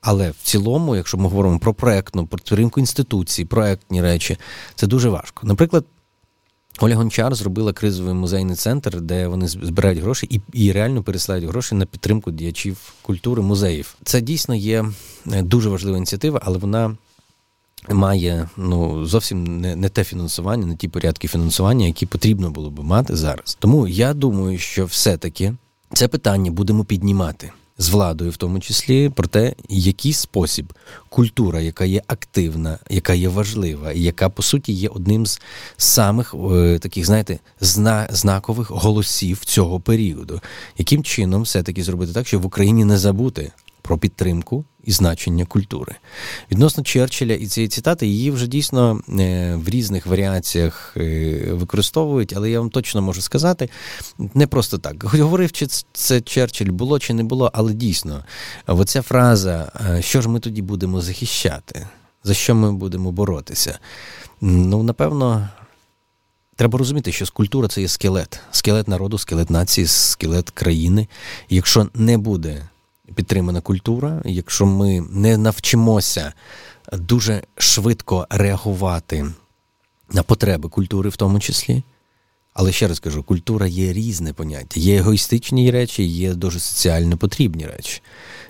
Але 0.00 0.30
в 0.30 0.36
цілому, 0.42 0.96
якщо 0.96 1.18
ми 1.18 1.22
говоримо 1.22 1.58
про 1.58 1.74
проектну 1.74 2.26
підтримку 2.26 2.80
інституції, 2.80 3.46
проектні 3.46 4.02
речі, 4.02 4.36
це 4.74 4.86
дуже 4.86 5.08
важко. 5.08 5.46
Наприклад, 5.46 5.84
Оля 6.82 6.96
Гончар 6.96 7.34
зробила 7.34 7.72
кризовий 7.72 8.14
музейний 8.14 8.56
центр, 8.56 9.00
де 9.00 9.26
вони 9.26 9.48
збирають 9.48 9.98
гроші 9.98 10.26
і 10.30 10.40
і 10.52 10.72
реально 10.72 11.02
пересилають 11.02 11.44
гроші 11.46 11.74
на 11.74 11.86
підтримку 11.86 12.30
діячів 12.30 12.94
культури, 13.02 13.42
музеїв. 13.42 13.94
Це 14.04 14.20
дійсно 14.20 14.54
є 14.54 14.84
е, 15.32 15.42
дуже 15.42 15.68
важлива 15.68 15.96
ініціатива, 15.96 16.40
але 16.44 16.58
вона 16.58 16.96
має 17.88 18.48
ну 18.56 19.06
зовсім 19.06 19.60
не, 19.60 19.76
не 19.76 19.88
те 19.88 20.04
фінансування, 20.04 20.66
не 20.66 20.76
ті 20.76 20.88
порядки 20.88 21.28
фінансування, 21.28 21.86
які 21.86 22.06
потрібно 22.06 22.50
було 22.50 22.70
би 22.70 22.82
мати 22.82 23.16
зараз. 23.16 23.56
Тому 23.60 23.88
я 23.88 24.14
думаю, 24.14 24.58
що 24.58 24.84
все-таки 24.84 25.54
це 25.92 26.08
питання 26.08 26.50
будемо 26.50 26.84
піднімати 26.84 27.52
з 27.80 27.88
владою, 27.88 28.30
в 28.30 28.36
тому 28.36 28.60
числі, 28.60 29.08
про 29.08 29.26
те, 29.28 29.54
який 29.68 30.12
спосіб 30.12 30.72
культура, 31.08 31.60
яка 31.60 31.84
є 31.84 32.02
активна, 32.06 32.78
яка 32.90 33.14
є 33.14 33.28
важлива, 33.28 33.92
і 33.92 34.02
яка 34.02 34.28
по 34.28 34.42
суті 34.42 34.72
є 34.72 34.88
одним 34.88 35.26
з 35.26 35.40
самих 35.76 36.34
е, 36.52 36.78
таких, 36.78 37.06
знаєте, 37.06 37.38
зна- 37.60 38.08
знакових 38.10 38.70
голосів 38.70 39.44
цього 39.44 39.80
періоду, 39.80 40.40
яким 40.78 41.04
чином 41.04 41.42
все 41.42 41.62
таки 41.62 41.82
зробити 41.82 42.12
так, 42.12 42.26
щоб 42.26 42.42
в 42.42 42.46
Україні 42.46 42.84
не 42.84 42.98
забути 42.98 43.52
про 43.82 43.98
підтримку 43.98 44.64
і 44.84 44.92
значення 44.92 45.44
культури. 45.44 45.94
Відносно 46.50 46.82
Черчилля 46.82 47.34
і 47.34 47.46
цієї 47.46 47.68
цитати, 47.68 48.06
її 48.06 48.30
вже 48.30 48.46
дійсно 48.46 49.00
е, 49.08 49.54
в 49.54 49.68
різних 49.68 50.06
варіаціях 50.06 50.94
е, 50.96 51.52
використовують, 51.52 52.32
але 52.36 52.50
я 52.50 52.60
вам 52.60 52.70
точно 52.70 53.02
можу 53.02 53.22
сказати, 53.22 53.70
не 54.34 54.46
просто 54.46 54.78
так. 54.78 55.04
Говорив, 55.04 55.52
чи 55.52 55.66
це 55.92 56.20
Черчилль 56.20 56.70
було 56.70 56.98
чи 56.98 57.14
не 57.14 57.24
було, 57.24 57.50
але 57.54 57.72
дійсно, 57.72 58.24
оця 58.66 59.02
фраза, 59.02 59.72
е, 59.90 60.02
що 60.02 60.22
ж 60.22 60.28
ми 60.28 60.40
тоді 60.40 60.62
будемо 60.62 61.00
захищати, 61.00 61.86
за 62.24 62.34
що 62.34 62.54
ми 62.54 62.72
будемо 62.72 63.12
боротися? 63.12 63.78
Ну, 64.40 64.82
напевно. 64.82 65.48
Треба 66.56 66.78
розуміти, 66.78 67.12
що 67.12 67.26
культура 67.32 67.68
це 67.68 67.80
є 67.80 67.88
скелет, 67.88 68.40
скелет 68.50 68.88
народу, 68.88 69.18
скелет 69.18 69.50
нації, 69.50 69.86
скелет 69.86 70.50
країни. 70.50 71.08
Якщо 71.48 71.88
не 71.94 72.18
буде 72.18 72.68
підтримана 73.20 73.60
культура, 73.60 74.22
якщо 74.24 74.66
ми 74.66 75.00
не 75.10 75.36
навчимося 75.36 76.32
дуже 76.92 77.42
швидко 77.56 78.26
реагувати 78.30 79.26
на 80.12 80.22
потреби 80.22 80.68
культури, 80.68 81.10
в 81.10 81.16
тому 81.16 81.40
числі, 81.40 81.82
Але 82.52 82.72
ще 82.72 82.88
раз 82.88 83.00
кажу, 83.00 83.22
культура 83.22 83.66
є 83.66 83.92
різне 83.92 84.32
поняття. 84.32 84.80
Є 84.80 84.96
егоїстичні 84.96 85.70
речі, 85.70 86.04
є 86.04 86.34
дуже 86.34 86.60
соціально 86.60 87.16
потрібні 87.16 87.66
речі. 87.66 88.02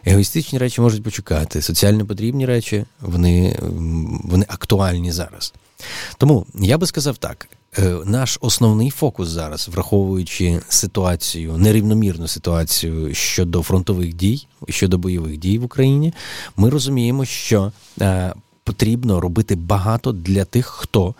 Егоїстичні 0.04 0.58
речі 0.58 0.80
можуть 0.80 1.04
почекати, 1.04 1.62
соціально 1.62 2.06
потрібні 2.06 2.46
речі 2.46 2.84
вони, 3.00 3.58
вони 4.24 4.46
актуальні 4.48 5.12
зараз. 5.12 5.54
Тому 6.18 6.46
я 6.54 6.78
би 6.78 6.86
сказав 6.86 7.16
так: 7.16 7.48
наш 8.04 8.38
основний 8.40 8.90
фокус 8.90 9.28
зараз, 9.28 9.68
враховуючи 9.68 10.60
ситуацію, 10.68 11.58
нерівномірну 11.58 12.28
ситуацію 12.28 13.14
щодо 13.14 13.62
фронтових 13.62 14.14
дій, 14.14 14.46
щодо 14.68 14.98
бойових 14.98 15.36
дій 15.36 15.58
в 15.58 15.64
Україні, 15.64 16.12
ми 16.56 16.70
розуміємо, 16.70 17.24
що 17.24 17.72
е, 18.00 18.34
потрібно 18.64 19.20
робити 19.20 19.56
багато 19.56 20.12
для 20.12 20.44
тих, 20.44 20.66
хто 20.66 21.14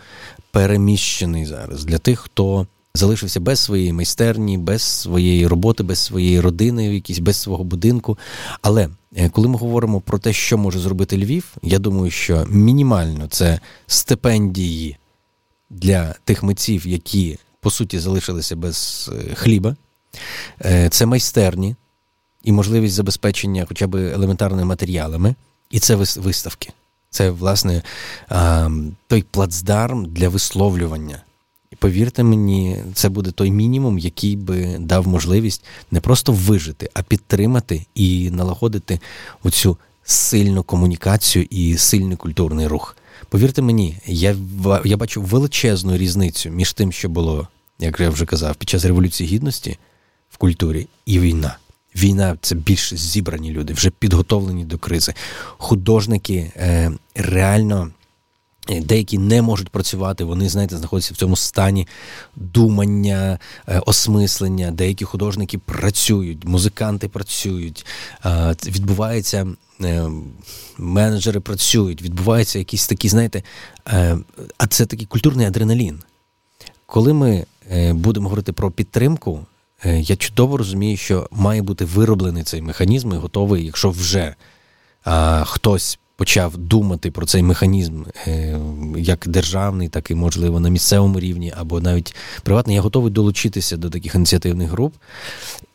переміщений 0.51 1.45
зараз, 1.45 1.85
для 1.85 1.97
тих, 1.97 2.19
хто 2.19 2.67
залишився 2.95 3.39
без 3.39 3.59
своєї 3.59 3.93
майстерні, 3.93 4.57
без 4.57 4.81
своєї 4.81 5.47
роботи, 5.47 5.83
без 5.83 5.99
своєї 5.99 6.39
родини, 6.39 6.93
якісь 6.93 7.19
без 7.19 7.37
свого 7.37 7.63
будинку. 7.63 8.17
Але 8.61 8.89
е, 9.15 9.29
коли 9.29 9.47
ми 9.47 9.57
говоримо 9.57 10.01
про 10.01 10.19
те, 10.19 10.33
що 10.33 10.57
може 10.57 10.79
зробити 10.79 11.17
Львів, 11.17 11.55
я 11.63 11.79
думаю, 11.79 12.11
що 12.11 12.45
мінімально 12.49 13.27
це 13.27 13.59
стипендії 13.87 14.97
для 15.71 16.15
тих 16.23 16.43
митців, 16.43 16.87
які 16.87 17.37
по 17.59 17.71
суті 17.71 17.99
залишилися 17.99 18.55
без 18.55 19.09
е, 19.13 19.35
хліба, 19.35 19.75
е, 20.65 20.89
це 20.89 21.05
майстерні 21.05 21.75
і 22.43 22.51
можливість 22.51 22.95
забезпечення 22.95 23.65
хоча 23.67 23.87
б 23.87 23.95
елементарними 23.95 24.65
матеріалами, 24.65 25.35
і 25.71 25.79
це 25.79 25.95
виставки. 25.95 26.69
Це, 27.09 27.29
власне, 27.29 27.81
той 29.07 29.21
плацдарм 29.31 30.05
для 30.05 30.29
висловлювання. 30.29 31.21
І 31.71 31.75
повірте 31.75 32.23
мені, 32.23 32.77
це 32.93 33.09
буде 33.09 33.31
той 33.31 33.51
мінімум, 33.51 33.99
який 33.99 34.35
би 34.35 34.77
дав 34.79 35.07
можливість 35.07 35.63
не 35.91 36.01
просто 36.01 36.31
вижити, 36.31 36.89
а 36.93 37.03
підтримати 37.03 37.85
і 37.95 38.31
налагодити 38.31 38.99
оцю 39.43 39.77
сильну 40.03 40.63
комунікацію 40.63 41.47
і 41.49 41.77
сильний 41.77 42.17
культурний 42.17 42.67
рух. 42.67 42.95
Повірте 43.31 43.61
мені, 43.61 43.97
я 44.05 44.35
я 44.85 44.97
бачу 44.97 45.21
величезну 45.21 45.97
різницю 45.97 46.49
між 46.49 46.73
тим, 46.73 46.91
що 46.91 47.09
було, 47.09 47.47
як 47.79 47.99
я 47.99 48.09
вже 48.09 48.25
казав, 48.25 48.55
під 48.55 48.69
час 48.69 48.85
Революції 48.85 49.29
Гідності 49.29 49.77
в 50.29 50.37
культурі 50.37 50.87
і 51.05 51.19
війна. 51.19 51.57
Війна 51.95 52.37
це 52.41 52.55
більш 52.55 52.93
зібрані 52.93 53.51
люди, 53.51 53.73
вже 53.73 53.89
підготовлені 53.89 54.65
до 54.65 54.77
кризи. 54.77 55.13
Художники 55.57 56.51
е, 56.55 56.91
реально. 57.15 57.91
Е, 58.69 58.81
деякі 58.81 59.17
не 59.17 59.41
можуть 59.41 59.69
працювати, 59.69 60.23
вони, 60.23 60.49
знаєте, 60.49 60.77
знаходяться 60.77 61.13
в 61.13 61.17
цьому 61.17 61.35
стані 61.35 61.87
думання, 62.35 63.39
е, 63.67 63.79
осмислення. 63.85 64.71
Деякі 64.71 65.05
художники 65.05 65.57
працюють, 65.57 66.45
музиканти 66.45 67.07
працюють, 67.07 67.85
е, 68.25 68.55
відбувається, 68.65 69.47
менеджери 70.77 71.39
працюють, 71.39 72.01
відбуваються 72.01 72.59
якісь 72.59 72.87
такі, 72.87 73.09
знаєте, 73.09 73.43
а 74.57 74.67
це 74.69 74.85
такий 74.85 75.05
культурний 75.05 75.45
адреналін. 75.45 75.99
Коли 76.85 77.13
ми 77.13 77.45
будемо 77.91 78.29
говорити 78.29 78.53
про 78.53 78.71
підтримку, 78.71 79.45
я 79.85 80.15
чудово 80.15 80.57
розумію, 80.57 80.97
що 80.97 81.27
має 81.31 81.61
бути 81.61 81.85
вироблений 81.85 82.43
цей 82.43 82.61
механізм 82.61 83.13
і 83.13 83.17
готовий, 83.17 83.65
якщо 83.65 83.89
вже 83.89 84.35
хтось 85.43 85.99
почав 86.21 86.57
думати 86.57 87.11
про 87.11 87.25
цей 87.25 87.43
механізм 87.43 88.03
е, 88.27 88.59
як 88.97 89.27
державний, 89.27 89.89
так 89.89 90.11
і, 90.11 90.15
можливо, 90.15 90.59
на 90.59 90.69
місцевому 90.69 91.19
рівні, 91.19 91.53
або 91.57 91.81
навіть 91.81 92.15
приватний, 92.43 92.75
я 92.75 92.81
готовий 92.81 93.11
долучитися 93.11 93.77
до 93.77 93.89
таких 93.89 94.15
ініціативних 94.15 94.71
груп 94.71 94.93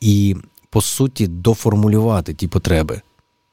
і, 0.01 0.37
по 0.71 0.81
суті, 0.83 1.27
доформулювати 1.27 2.35
ті 2.35 2.49
потреби 2.49 3.01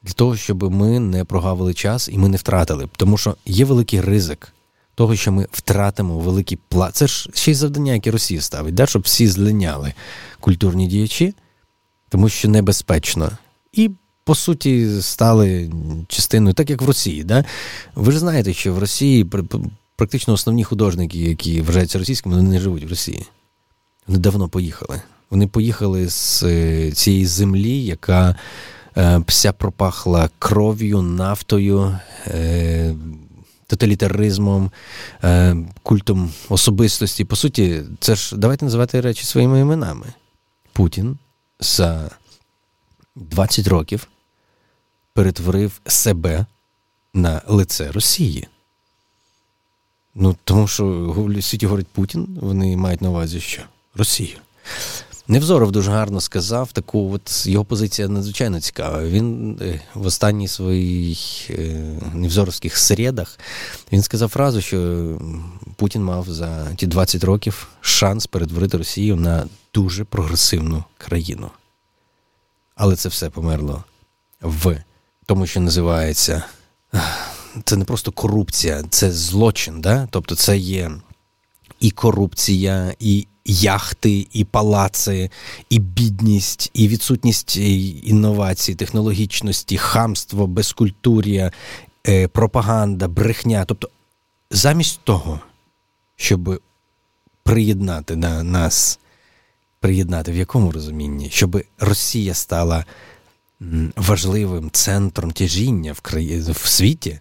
для 0.04 0.12
того, 0.12 0.36
щоб 0.36 0.72
ми 0.72 1.00
не 1.00 1.24
прогавили 1.24 1.74
час 1.74 2.08
і 2.12 2.18
ми 2.18 2.28
не 2.28 2.36
втратили. 2.36 2.88
Тому 2.96 3.18
що 3.18 3.36
є 3.46 3.64
великий 3.64 4.00
ризик. 4.00 4.52
Того, 4.94 5.16
що 5.16 5.32
ми 5.32 5.46
втратимо 5.52 6.18
великий 6.18 6.58
плат. 6.68 6.96
Це 6.96 7.06
ж 7.06 7.30
ще 7.34 7.50
й 7.50 7.54
завдання, 7.54 7.92
яке 7.92 8.10
Росія 8.10 8.40
ставить, 8.40 8.74
да? 8.74 8.86
щоб 8.86 9.02
всі 9.02 9.28
злиняли 9.28 9.92
культурні 10.40 10.86
діячі, 10.86 11.34
тому 12.08 12.28
що 12.28 12.48
небезпечно. 12.48 13.30
І 13.72 13.90
по 14.24 14.34
суті 14.34 15.00
стали 15.00 15.70
частиною, 16.08 16.54
так 16.54 16.70
як 16.70 16.82
в 16.82 16.86
Росії. 16.86 17.24
Да? 17.24 17.44
Ви 17.94 18.12
ж 18.12 18.18
знаєте, 18.18 18.52
що 18.52 18.74
в 18.74 18.78
Росії 18.78 19.30
практично 19.96 20.34
основні 20.34 20.64
художники, 20.64 21.18
які 21.18 21.60
вважаються 21.60 21.98
російськими, 21.98 22.36
вони 22.36 22.48
не 22.48 22.60
живуть 22.60 22.84
в 22.84 22.88
Росії. 22.88 23.26
Вони 24.06 24.18
давно 24.18 24.48
поїхали. 24.48 25.02
Вони 25.30 25.46
поїхали 25.46 26.08
з 26.08 26.42
е, 26.42 26.92
цієї 26.92 27.26
землі, 27.26 27.84
яка 27.84 28.36
вся 29.26 29.52
пропахла 29.52 30.30
кров'ю, 30.38 31.02
нафтою, 31.02 31.98
е, 32.26 32.94
тоталітаризмом, 33.66 34.70
культом 35.82 36.32
особистості. 36.48 37.24
По 37.24 37.36
суті, 37.36 37.82
це 38.00 38.14
ж 38.14 38.36
давайте 38.36 38.64
називати 38.64 39.00
речі 39.00 39.24
своїми 39.24 39.60
іменами. 39.60 40.06
Путін 40.72 41.18
за 41.60 42.10
20 43.16 43.68
років 43.68 44.08
перетворив 45.12 45.80
себе 45.86 46.46
на 47.14 47.42
лице 47.46 47.92
Росії. 47.92 48.48
Ну, 50.14 50.36
тому 50.44 50.68
що 50.68 51.34
світі 51.40 51.66
говорить 51.66 51.88
Путін, 51.88 52.38
вони 52.40 52.76
мають 52.76 53.02
на 53.02 53.10
увазі, 53.10 53.40
що 53.40 53.62
Росію. 53.94 54.36
Невзоров 55.28 55.72
дуже 55.72 55.90
гарно 55.90 56.20
сказав, 56.20 56.72
таку 56.72 57.12
от 57.12 57.46
його 57.46 57.64
позиція 57.64 58.08
надзвичайно 58.08 58.60
цікава. 58.60 59.04
Він 59.04 59.58
е, 59.62 59.80
в 59.94 60.06
останніх 60.06 60.50
своїх 60.50 61.50
е, 61.50 62.00
невзоровських 62.14 62.76
середах 62.76 63.38
він 63.92 64.02
сказав 64.02 64.28
фразу, 64.28 64.60
що 64.60 65.08
Путін 65.76 66.04
мав 66.04 66.26
за 66.28 66.74
ті 66.74 66.86
20 66.86 67.24
років 67.24 67.68
шанс 67.80 68.26
перетворити 68.26 68.76
Росію 68.78 69.16
на 69.16 69.46
дуже 69.74 70.04
прогресивну 70.04 70.84
країну. 70.98 71.50
Але 72.74 72.96
це 72.96 73.08
все 73.08 73.30
померло 73.30 73.84
в 74.40 74.76
тому, 75.26 75.46
що 75.46 75.60
називається 75.60 76.44
це 77.64 77.76
не 77.76 77.84
просто 77.84 78.12
корупція, 78.12 78.84
це 78.90 79.12
злочин. 79.12 79.80
Да? 79.80 80.08
Тобто 80.10 80.34
це 80.36 80.56
є 80.58 80.90
і 81.84 81.90
корупція, 81.90 82.94
і 82.98 83.26
яхти, 83.44 84.26
і 84.32 84.44
палаци, 84.44 85.30
і 85.70 85.78
бідність, 85.78 86.70
і 86.74 86.88
відсутність 86.88 87.56
інновацій, 87.56 88.74
технологічності, 88.74 89.78
хамство, 89.78 90.46
безкультур'я, 90.46 91.52
е, 92.08 92.28
пропаганда, 92.28 93.08
брехня. 93.08 93.64
Тобто, 93.64 93.88
замість 94.50 95.00
того, 95.04 95.40
щоб 96.16 96.62
приєднати 97.42 98.16
на 98.16 98.42
нас, 98.42 98.98
приєднати 99.80 100.32
в 100.32 100.36
якому 100.36 100.72
розумінні, 100.72 101.30
щоб 101.30 101.62
Росія 101.78 102.34
стала 102.34 102.84
важливим 103.96 104.70
центром 104.70 105.30
тяжіння 105.30 105.92
в 105.92 106.00
краї... 106.00 106.40
в 106.40 106.66
світі 106.66 107.20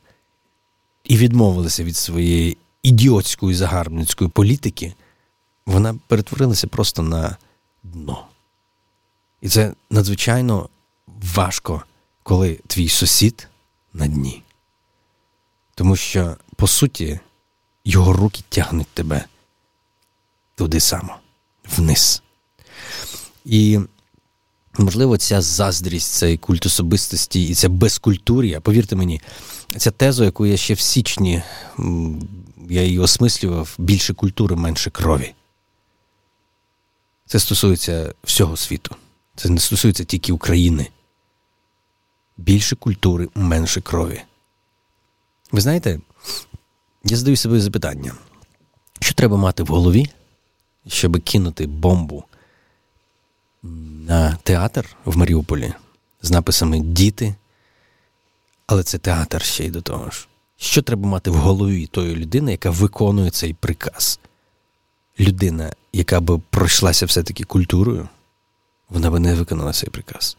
і 1.04 1.18
відмовилися 1.18 1.84
від 1.84 1.98
своєї 1.98 2.58
ідіотської 2.84 3.56
загарбницької 3.56 4.30
політики, 4.30 4.94
вона 5.66 5.96
перетворилася 6.08 6.68
просто 6.68 7.02
на 7.02 7.38
дно. 7.84 8.28
І 9.42 9.50
це 9.50 9.74
надзвичайно 9.90 10.70
важко, 11.08 11.84
коли 12.24 12.60
твій 12.68 12.90
сусід 12.90 13.48
на 13.94 14.08
дні. 14.08 14.44
Тому 15.76 15.96
що, 15.96 16.38
по 16.56 16.68
суті, 16.68 17.20
його 17.86 18.14
руки 18.14 18.44
тягнуть 18.50 18.88
тебе 18.88 19.26
туди 20.56 20.80
само, 20.80 21.16
вниз. 21.78 22.24
І 23.46 23.80
Можливо, 24.78 25.18
ця 25.18 25.42
заздрість, 25.42 26.14
цей 26.14 26.38
культ 26.38 26.66
особистості 26.66 27.48
і 27.48 27.56
ця 27.56 27.70
безкультур'я, 27.70 28.62
повірте 28.62 28.96
мені, 28.96 29.22
ця 29.78 29.92
теза, 29.92 30.26
яку 30.26 30.46
я 30.46 30.58
ще 30.58 30.74
в 30.74 30.80
січні 30.80 31.44
я 32.70 32.84
її 32.84 33.00
осмислював, 33.00 33.76
більше 33.78 34.14
культури, 34.14 34.56
менше 34.56 34.90
крові. 34.90 35.34
Це 37.26 37.40
стосується 37.40 38.14
всього 38.24 38.58
світу. 38.58 38.96
Це 39.36 39.50
не 39.50 39.60
стосується 39.60 40.04
тільки 40.04 40.32
України. 40.34 40.88
Більше 42.38 42.76
культури, 42.76 43.30
менше 43.36 43.82
крові. 43.82 44.22
Ви 45.52 45.62
знаєте, 45.62 46.00
я 47.04 47.18
задаю 47.18 47.38
собі 47.38 47.60
запитання, 47.60 48.16
що 49.00 49.14
треба 49.14 49.38
мати 49.38 49.64
в 49.64 49.68
голові, 49.68 50.10
щоб 50.88 51.24
кинути 51.24 51.68
бомбу 51.68 52.24
на 53.64 54.38
театр 54.44 54.96
в 55.06 55.18
Маріуполі 55.18 55.74
з 56.22 56.32
написами 56.32 56.80
Діти, 56.80 57.36
але 58.68 58.84
це 58.84 58.98
театр 58.98 59.42
ще 59.42 59.66
й 59.66 59.70
до 59.70 59.82
того 59.82 60.10
ж. 60.10 60.28
Що 60.64 60.82
треба 60.82 61.08
мати 61.10 61.32
в 61.32 61.36
голові 61.36 61.88
тої 61.88 62.16
людини, 62.16 62.52
яка 62.52 62.70
виконує 62.70 63.30
цей 63.30 63.54
приказ? 63.54 64.20
людина, 65.20 65.74
яка 65.94 66.20
би 66.20 66.42
пройшлася 66.50 67.06
все-таки 67.06 67.44
культурою, 67.44 68.10
вона 68.90 69.12
би 69.12 69.20
не 69.20 69.36
виконала 69.36 69.74
цей 69.74 69.90
приказ. 69.90 70.38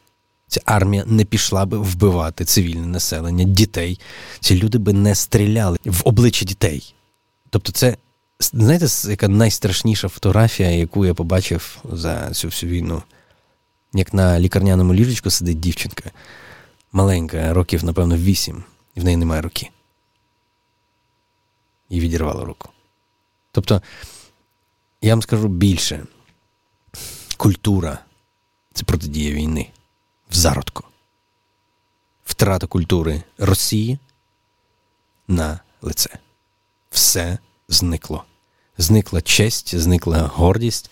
Ця 0.48 0.60
армія 0.64 1.04
не 1.06 1.24
пішла 1.24 1.66
би 1.66 1.78
вбивати 1.78 2.44
цивільне 2.44 2.86
населення, 2.86 3.44
дітей. 3.44 4.00
Ці 4.40 4.58
люди 4.58 4.78
би 4.78 4.92
не 4.92 5.14
стріляли 5.14 5.78
в 5.84 6.00
обличчя 6.04 6.44
дітей. 6.44 6.94
Тобто, 7.50 7.72
це, 7.72 7.96
знаєте, 8.40 8.86
яка 9.08 9.28
найстрашніша 9.28 10.08
фотографія, 10.08 10.70
яку 10.70 11.06
я 11.06 11.14
побачив 11.14 11.78
за 11.92 12.30
цю 12.30 12.48
всю 12.48 12.72
війну. 12.72 13.02
Як 13.92 14.14
на 14.14 14.40
лікарняному 14.40 14.94
ліжечку 14.94 15.30
сидить 15.30 15.60
дівчинка, 15.60 16.10
маленька, 16.92 17.52
років, 17.52 17.84
напевно, 17.84 18.16
вісім, 18.16 18.64
і 18.94 19.00
в 19.00 19.04
неї 19.04 19.16
немає 19.16 19.42
руки. 19.42 19.70
І 21.94 22.00
відірвала 22.00 22.44
руку. 22.44 22.68
Тобто, 23.52 23.82
я 25.00 25.12
вам 25.12 25.22
скажу 25.22 25.48
більше: 25.48 26.06
культура 27.36 27.98
це 28.72 28.84
протидія 28.84 29.34
війни 29.34 29.70
в 30.30 30.34
зародку. 30.34 30.84
Втрата 32.24 32.66
культури 32.66 33.22
Росії 33.38 33.98
на 35.28 35.60
лице. 35.82 36.10
Все 36.90 37.38
зникло. 37.68 38.24
Зникла 38.78 39.22
честь, 39.22 39.74
зникла 39.78 40.18
гордість, 40.18 40.90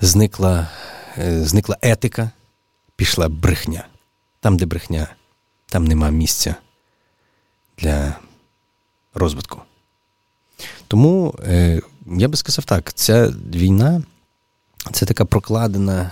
зникла, 0.00 0.70
е, 1.18 1.44
зникла 1.44 1.76
етика, 1.82 2.30
пішла 2.96 3.28
брехня. 3.28 3.88
Там, 4.40 4.56
де 4.56 4.66
брехня, 4.66 5.14
там 5.66 5.84
нема 5.84 6.10
місця 6.10 6.54
для 7.78 8.16
розвитку. 9.14 9.62
Тому 10.90 11.34
е, 11.44 11.80
я 12.06 12.28
би 12.28 12.36
сказав 12.36 12.64
так: 12.64 12.92
ця 12.92 13.32
війна 13.54 14.02
це 14.92 15.06
така 15.06 15.24
прокладена 15.24 16.10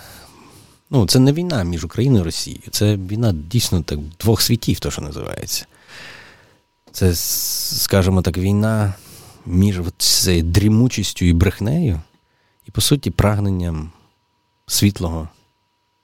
Ну, 0.91 1.07
це 1.07 1.19
не 1.19 1.33
війна 1.33 1.65
між 1.65 1.85
Україною 1.85 2.21
і 2.21 2.25
Росією. 2.25 2.63
Це 2.71 2.97
війна 2.97 3.33
дійсно 3.33 3.83
так 3.83 3.99
двох 4.21 4.43
світів, 4.43 4.81
то 4.81 4.91
що 4.91 5.03
називається. 5.03 5.67
Це, 6.93 7.15
скажімо 7.15 8.23
так, 8.23 8.39
війна 8.39 8.95
між 9.47 9.81
цією 9.99 10.43
дрімучістю 10.43 11.25
і 11.25 11.33
брехнею, 11.33 12.01
і, 12.67 12.71
по 12.71 12.81
суті, 12.81 13.11
прагненням 13.11 13.91
світлого, 14.67 15.29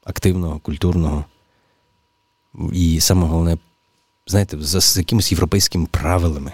активного, 0.04 0.58
культурного. 0.58 1.24
І 2.72 3.00
саме 3.00 3.26
головне, 3.26 3.58
знаєте, 4.26 4.56
за, 4.60 5.00
якимись 5.00 5.32
європейськими 5.32 5.86
правилами. 5.86 6.52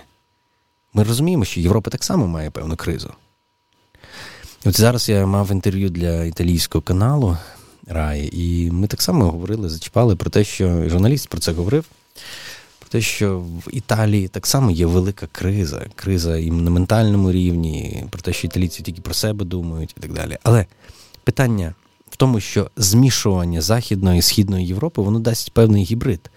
Ми 0.95 1.03
розуміємо, 1.03 1.45
що 1.45 1.61
Європа 1.61 1.91
так 1.91 2.05
само 2.05 2.27
має 2.27 2.51
певну 2.51 2.77
кризу. 2.77 3.11
От 4.65 4.81
зараз 4.81 5.09
я 5.09 5.27
мав 5.27 5.53
інтерв'ю 5.53 5.91
для 5.91 6.25
італійського 6.25 6.83
каналу 6.83 7.37
рай. 7.87 8.31
І 8.33 8.71
ми 8.71 8.87
так 8.87 9.03
само 9.03 9.31
говорили, 9.31 9.69
зачіпали 9.69 10.17
про 10.17 10.31
те, 10.31 10.45
що 10.45 10.89
журналіст 10.89 11.29
про 11.29 11.41
це 11.41 11.53
говорив. 11.53 11.85
Про 12.79 12.89
те, 12.89 13.01
що 13.01 13.39
в 13.39 13.69
Італії 13.73 14.29
так 14.29 14.47
само 14.47 14.71
є 14.71 14.87
велика 14.87 15.29
криза, 15.33 15.87
криза 15.95 16.39
і 16.39 16.51
на 16.51 16.71
ментальному 16.71 17.33
рівні, 17.33 18.05
про 18.11 18.23
те, 18.23 18.33
що 18.33 18.47
італійці 18.47 18.83
тільки 18.83 19.01
про 19.01 19.15
себе 19.15 19.45
думають 19.45 19.95
і 19.99 20.01
так 20.01 20.13
далі. 20.13 20.39
Але 20.43 20.67
питання 21.25 21.75
в 22.11 22.17
тому, 22.17 22.41
що 22.41 22.71
змішування 22.77 23.61
Західної 23.61 24.19
і 24.19 24.23
Східної 24.23 24.67
Європи 24.67 25.03
воно 25.03 25.21
дасть 25.21 25.53
певний 25.53 25.85
гібрид. 25.85 26.31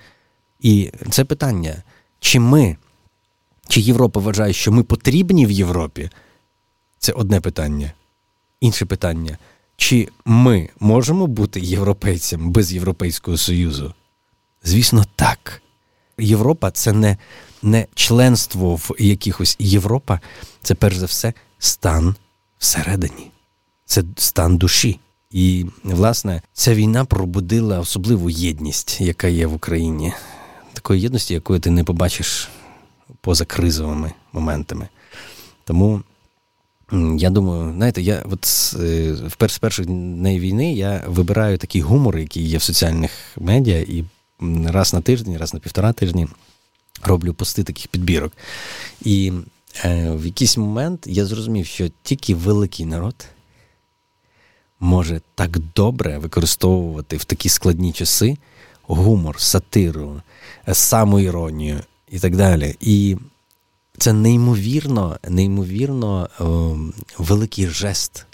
І 0.59 0.91
це 1.09 1.25
питання, 1.25 1.83
чи 2.19 2.39
ми, 2.39 2.77
чи 3.67 3.81
Європа 3.81 4.19
вважає, 4.19 4.53
що 4.53 4.71
ми 4.71 4.83
потрібні 4.83 5.45
в 5.45 5.51
Європі? 5.51 6.09
Це 6.99 7.11
одне 7.11 7.41
питання. 7.41 7.93
Інше 8.61 8.85
питання. 8.85 9.37
Чи 9.77 10.09
ми 10.25 10.69
можемо 10.79 11.27
бути 11.27 11.59
європейцем 11.59 12.51
без 12.51 12.73
Європейського 12.73 13.37
Союзу? 13.37 13.93
Звісно, 14.63 15.05
так. 15.15 15.61
Європа 16.17 16.71
це 16.71 16.93
не 16.93 17.17
не 17.61 17.87
членство 17.95 18.75
в 18.75 18.91
якихось 18.99 19.55
Європа, 19.59 20.19
це 20.61 20.75
перш 20.75 20.97
за 20.97 21.05
все 21.05 21.33
стан 21.59 22.15
всередині, 22.57 23.31
це 23.85 24.03
стан 24.17 24.57
душі. 24.57 24.99
І, 25.31 25.65
власне, 25.83 26.41
ця 26.53 26.73
війна 26.73 27.05
пробудила 27.05 27.79
особливу 27.79 28.29
єдність, 28.29 29.01
яка 29.01 29.27
є 29.27 29.47
в 29.47 29.53
Україні, 29.53 30.13
такої 30.73 31.01
єдності, 31.01 31.33
якої 31.33 31.59
ти 31.59 31.69
не 31.69 31.83
побачиш 31.83 32.49
поза 33.21 33.45
кризовими 33.45 34.13
моментами. 34.33 34.89
Тому 35.63 36.03
я 37.17 37.29
думаю, 37.29 37.73
знаєте, 37.73 38.01
я 38.01 38.23
от 38.31 38.45
е, 38.79 39.15
з 39.49 39.57
перших 39.59 39.85
днів 39.85 40.41
війни 40.41 40.73
я 40.73 41.03
вибираю 41.07 41.57
такий 41.57 41.81
гумор, 41.81 42.17
який 42.17 42.43
є 42.43 42.57
в 42.57 42.61
соціальних 42.61 43.11
медіа, 43.37 43.79
і 43.79 44.03
раз 44.65 44.93
на 44.93 45.01
тиждень, 45.01 45.37
раз 45.37 45.53
на 45.53 45.59
півтора 45.59 45.93
тижні 45.93 46.27
роблю 47.03 47.33
пости 47.33 47.63
таких 47.63 47.87
підбірок. 47.87 48.33
І 49.01 49.31
е, 49.85 50.11
в 50.11 50.25
якийсь 50.25 50.57
момент 50.57 51.03
я 51.07 51.25
зрозумів, 51.25 51.65
що 51.65 51.89
тільки 52.03 52.35
великий 52.35 52.85
народ 52.85 53.15
може 54.79 55.21
так 55.35 55.59
добре 55.75 56.17
використовувати 56.17 57.17
в 57.17 57.23
такі 57.23 57.49
складні 57.49 57.93
часи 57.93 58.37
гумор, 58.87 59.41
сатиру, 59.41 60.21
самоіронію 60.71 61.79
і 62.13 62.19
так 62.19 62.35
далі. 62.35 62.75
І 62.79 63.17
це 63.97 64.13
неймовірно, 64.13 65.19
неймовірно 65.29 66.29
ем, 66.39 66.93
великий 67.17 67.67
жест. 67.67 68.25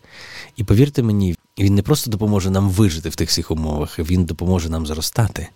І 0.55 0.63
повірте 0.63 1.03
мені, 1.03 1.35
він 1.59 1.75
не 1.75 1.81
просто 1.81 2.11
допоможе 2.11 2.49
нам 2.49 2.69
вижити 2.69 3.09
в 3.09 3.15
тих 3.15 3.29
всіх 3.29 3.51
умовах, 3.51 3.99
він 3.99 4.25
допоможе 4.25 4.69
нам 4.69 4.87
зростати. 4.87 5.47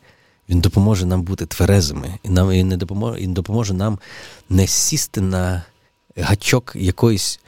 Він 0.49 0.59
допоможе 0.59 1.05
нам 1.05 1.21
бути 1.21 1.45
тверезими, 1.45 2.19
і 2.23 2.29
нам 2.29 2.51
і 2.51 2.63
не 2.63 2.77
допоможе, 2.77 3.21
він 3.21 3.33
допоможе 3.33 3.73
нам 3.73 3.99
не 4.49 4.67
сісти 4.67 5.21
на 5.21 5.63
гачок 6.17 6.71
якоїсь 6.75 7.39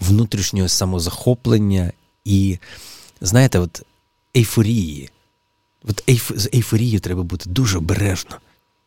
внутрішнього 0.00 0.68
самозахоплення 0.68 1.92
і, 2.24 2.58
знаєте, 3.20 3.58
от 3.58 3.82
ейфорії. 4.36 5.10
От 5.88 6.02
ейф, 6.08 6.32
з 6.36 6.50
ейфорією 6.54 7.00
треба 7.00 7.22
бути 7.22 7.50
дуже 7.50 7.78
обережно 7.78 8.36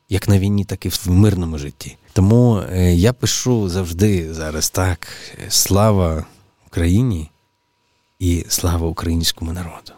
як 0.10 0.28
на 0.28 0.40
війні, 0.40 0.66
так 0.66 0.86
і 0.86 0.90
в 0.90 1.10
мирному 1.10 1.58
житті. 1.58 1.98
Тому 2.14 2.64
е, 2.72 2.94
я 2.94 3.14
пишу 3.14 3.70
завжди 3.70 4.34
зараз 4.34 4.70
так: 4.70 5.08
слава 5.50 6.26
Україні 6.68 7.30
і 8.20 8.46
слава 8.50 8.88
українському 8.88 9.54
народу. 9.54 9.92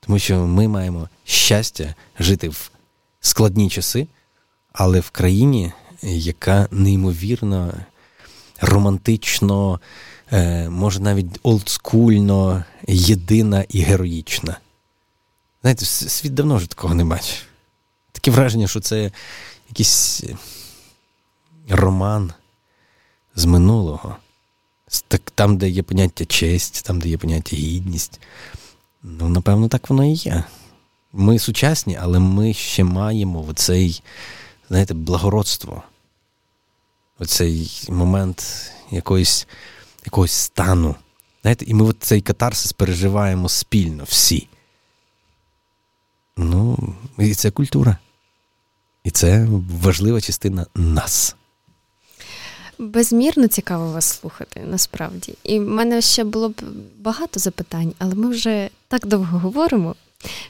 Тому 0.00 0.18
що 0.18 0.46
ми 0.46 0.68
маємо 0.68 1.08
щастя 1.24 1.94
жити 2.18 2.48
в 2.48 2.70
складні 3.20 3.70
часи, 3.70 4.06
але 4.72 5.00
в 5.00 5.10
країні, 5.10 5.72
яка 6.02 6.68
неймовірно 6.70 7.72
романтично, 8.60 9.80
е, 10.32 10.68
може 10.68 11.00
навіть 11.00 11.38
олдскульно, 11.42 12.64
єдина 12.88 13.64
і 13.68 13.80
героїчна. 13.80 14.58
Знаєте, 15.62 15.84
світ 15.84 16.34
давно 16.34 16.56
вже 16.56 16.68
такого 16.68 16.94
не 16.94 17.04
бачив. 17.04 17.49
Таке 18.20 18.30
враження, 18.30 18.68
що 18.68 18.80
це 18.80 19.10
якийсь 19.68 20.24
роман 21.68 22.32
з 23.34 23.44
минулого. 23.44 24.16
Там, 25.34 25.56
де 25.56 25.68
є 25.68 25.82
поняття 25.82 26.24
честь, 26.24 26.84
там, 26.86 27.00
де 27.00 27.08
є 27.08 27.18
поняття 27.18 27.56
гідність. 27.56 28.20
Ну, 29.02 29.28
напевно, 29.28 29.68
так 29.68 29.90
воно 29.90 30.04
і 30.04 30.12
є. 30.12 30.44
Ми 31.12 31.38
сучасні, 31.38 31.98
але 32.00 32.18
ми 32.18 32.54
ще 32.54 32.84
маємо 32.84 33.44
оцей, 33.48 34.02
знаєте, 34.68 34.94
благородство, 34.94 35.82
оцей 37.18 37.86
момент 37.88 38.70
якоїсь, 38.90 39.46
якогось 40.04 40.32
стану. 40.32 40.94
Знаєте, 41.42 41.64
І 41.64 41.74
ми 41.74 41.94
цей 42.00 42.20
катарсис 42.20 42.72
переживаємо 42.72 43.48
спільно 43.48 44.04
всі. 44.04 44.48
Ну, 46.36 46.78
і 47.18 47.34
це 47.34 47.50
культура. 47.50 47.96
І 49.04 49.10
це 49.10 49.46
важлива 49.82 50.20
частина 50.20 50.66
нас. 50.74 51.36
Безмірно 52.78 53.48
цікаво 53.48 53.92
вас 53.92 54.04
слухати, 54.04 54.60
насправді. 54.66 55.34
І 55.44 55.58
в 55.58 55.68
мене 55.68 56.00
ще 56.00 56.24
було 56.24 56.48
б 56.48 56.54
багато 57.00 57.40
запитань, 57.40 57.92
але 57.98 58.14
ми 58.14 58.28
вже 58.28 58.68
так 58.88 59.06
довго 59.06 59.38
говоримо, 59.38 59.94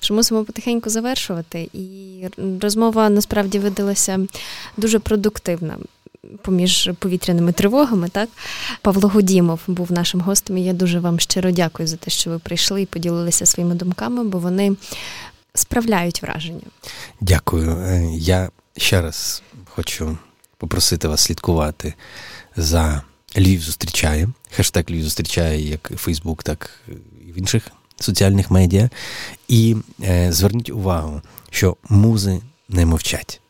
що 0.01 0.15
мусимо 0.15 0.45
потихеньку 0.45 0.91
завершувати. 0.91 1.71
І 1.73 2.25
розмова 2.61 3.11
насправді 3.11 3.59
видалася 3.59 4.27
дуже 4.77 4.99
продуктивна. 4.99 5.77
Поміж 6.43 6.91
повітряними 6.99 7.53
тривогами, 7.53 8.09
так 8.09 8.29
Павло 8.83 9.09
Гудімов 9.09 9.61
був 9.67 9.93
нашим 9.93 10.21
гостем. 10.21 10.59
і 10.59 10.65
Я 10.65 10.73
дуже 10.73 11.01
вам 11.01 11.21
щиро 11.21 11.51
дякую 11.51 11.87
за 11.87 11.97
те, 11.97 12.11
що 12.11 12.31
ви 12.31 12.39
прийшли 12.39 12.83
і 12.83 12.87
поділилися 12.87 13.47
своїми 13.47 13.75
думками, 13.75 14.25
бо 14.25 14.39
вони 14.39 14.77
справляють 15.55 16.23
враження. 16.23 16.67
Дякую. 17.21 17.71
Е, 17.71 18.11
я 18.15 18.51
ще 18.77 19.01
раз 19.01 19.43
хочу 19.65 20.19
попросити 20.57 21.09
вас 21.09 21.21
слідкувати 21.21 21.95
за 22.57 23.03
Львів 23.39 23.61
зустрічає. 23.61 24.29
Хештег 24.51 24.85
Львів 24.91 25.03
зустрічає 25.03 25.69
як 25.69 25.93
Фейсбук, 25.97 26.43
так 26.43 26.71
і 27.29 27.33
в 27.33 27.39
інших 27.39 27.63
соціальних 28.01 28.51
медіа. 28.51 28.91
І 29.49 29.77
е, 30.03 30.33
зверніть 30.33 30.71
увагу, 30.71 31.23
що 31.51 31.77
музи 31.89 32.41
не 32.69 32.87
мовчать. 32.87 33.41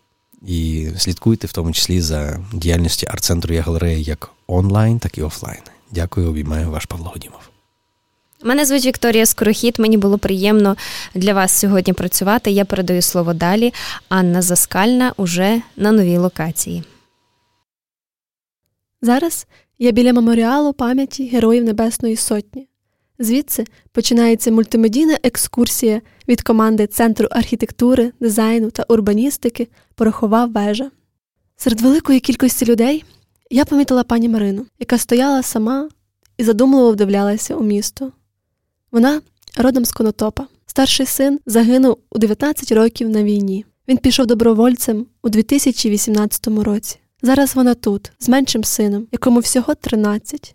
І 0.47 0.89
слідкуйте 0.99 1.47
в 1.47 1.53
тому 1.53 1.73
числі 1.73 2.01
за 2.01 2.41
діяльністю 2.53 3.07
арт-центру 3.11 3.55
«Я 3.55 3.63
галерея» 3.63 3.99
як 3.99 4.31
онлайн, 4.47 4.99
так 4.99 5.19
і 5.19 5.23
офлайн. 5.23 5.61
Дякую, 5.91 6.29
обіймаю 6.29 6.71
ваш 6.71 6.85
Павло 6.85 7.09
Годімов. 7.09 7.50
Мене 8.43 8.65
звуть 8.65 8.87
Вікторія 8.87 9.27
Скорохід. 9.27 9.79
Мені 9.79 9.97
було 9.97 10.19
приємно 10.19 10.77
для 11.15 11.35
вас 11.35 11.53
сьогодні 11.53 11.93
працювати. 11.93 12.51
Я 12.51 12.65
передаю 12.65 13.03
слово 13.03 13.35
далі. 13.35 13.73
Анна 14.09 14.43
Заскальна 14.43 15.13
уже 15.17 15.63
на 15.77 15.93
новій 15.93 16.19
локації. 16.19 16.83
Зараз 19.03 19.47
я 19.79 19.91
біля 19.91 20.13
меморіалу 20.13 20.73
пам'яті 20.73 21.27
Героїв 21.29 21.65
Небесної 21.65 22.17
Сотні. 22.17 22.69
Звідси 23.19 23.65
починається 23.93 24.51
мультимедійна 24.51 25.19
екскурсія 25.23 26.01
від 26.29 26.43
команди 26.43 26.87
Центру 26.87 27.29
архітектури, 27.31 28.13
дизайну 28.21 28.71
та 28.71 28.85
урбаністики 28.89 29.69
Порохова 29.95 30.45
вежа. 30.45 30.91
Серед 31.57 31.81
великої 31.81 32.21
кількості 32.21 32.65
людей 32.67 33.05
я 33.51 33.65
помітила 33.65 34.05
пані 34.05 34.29
Марину, 34.29 34.67
яка 34.79 34.99
стояла 34.99 35.43
сама 35.43 35.89
і 36.39 36.45
задумливо 36.45 36.93
вдивлялася 36.93 37.55
у 37.55 37.63
місто. 37.63 38.13
Вона 38.93 39.21
родом 39.57 39.85
з 39.85 39.93
Конотопа. 39.93 40.47
Старший 40.67 41.07
син 41.07 41.41
загинув 41.47 41.97
у 42.11 42.19
19 42.19 42.73
років 42.73 43.09
на 43.09 43.23
війні. 43.23 43.65
Він 43.89 43.97
пішов 43.97 44.27
добровольцем 44.27 45.07
у 45.23 45.29
2018 45.29 46.47
році. 46.47 46.99
Зараз 47.23 47.57
вона 47.57 47.75
тут, 47.75 48.13
з 48.19 48.29
меншим 48.29 48.65
сином, 48.65 49.07
якому 49.13 49.41
всього 49.41 49.75
13. 49.75 50.55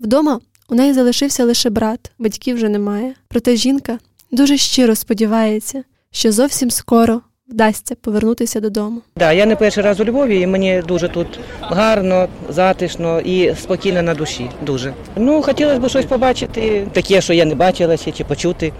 Вдома 0.00 0.40
у 0.68 0.74
неї 0.74 0.92
залишився 0.92 1.44
лише 1.44 1.70
брат, 1.70 2.12
батьків 2.18 2.56
вже 2.56 2.68
немає. 2.68 3.14
Проте 3.28 3.56
жінка 3.56 3.98
дуже 4.30 4.56
щиро 4.56 4.94
сподівається, 4.94 5.84
що 6.10 6.32
зовсім 6.32 6.70
скоро 6.70 7.22
вдасться 7.52 7.94
повернутися 7.94 8.60
додому. 8.60 9.00
Да, 9.16 9.32
я 9.32 9.46
не 9.46 9.56
перший 9.56 9.84
раз 9.84 10.00
у 10.00 10.04
Львові, 10.04 10.40
і 10.40 10.46
мені 10.46 10.82
дуже 10.88 11.08
тут 11.08 11.40
гарно, 11.60 12.28
затишно 12.48 13.20
і 13.20 13.54
спокійно 13.54 14.02
на 14.02 14.14
душі. 14.14 14.50
Дуже. 14.66 14.92
Ну, 15.16 15.42
хотілося 15.42 15.80
б 15.80 15.88
щось 15.88 16.04
побачити, 16.04 16.86
таке, 16.92 17.20
що 17.20 17.32
я 17.32 17.44
не 17.44 17.54
бачила 17.54 17.96
ще, 17.96 18.12
чи 18.12 18.24
почути. 18.24 18.72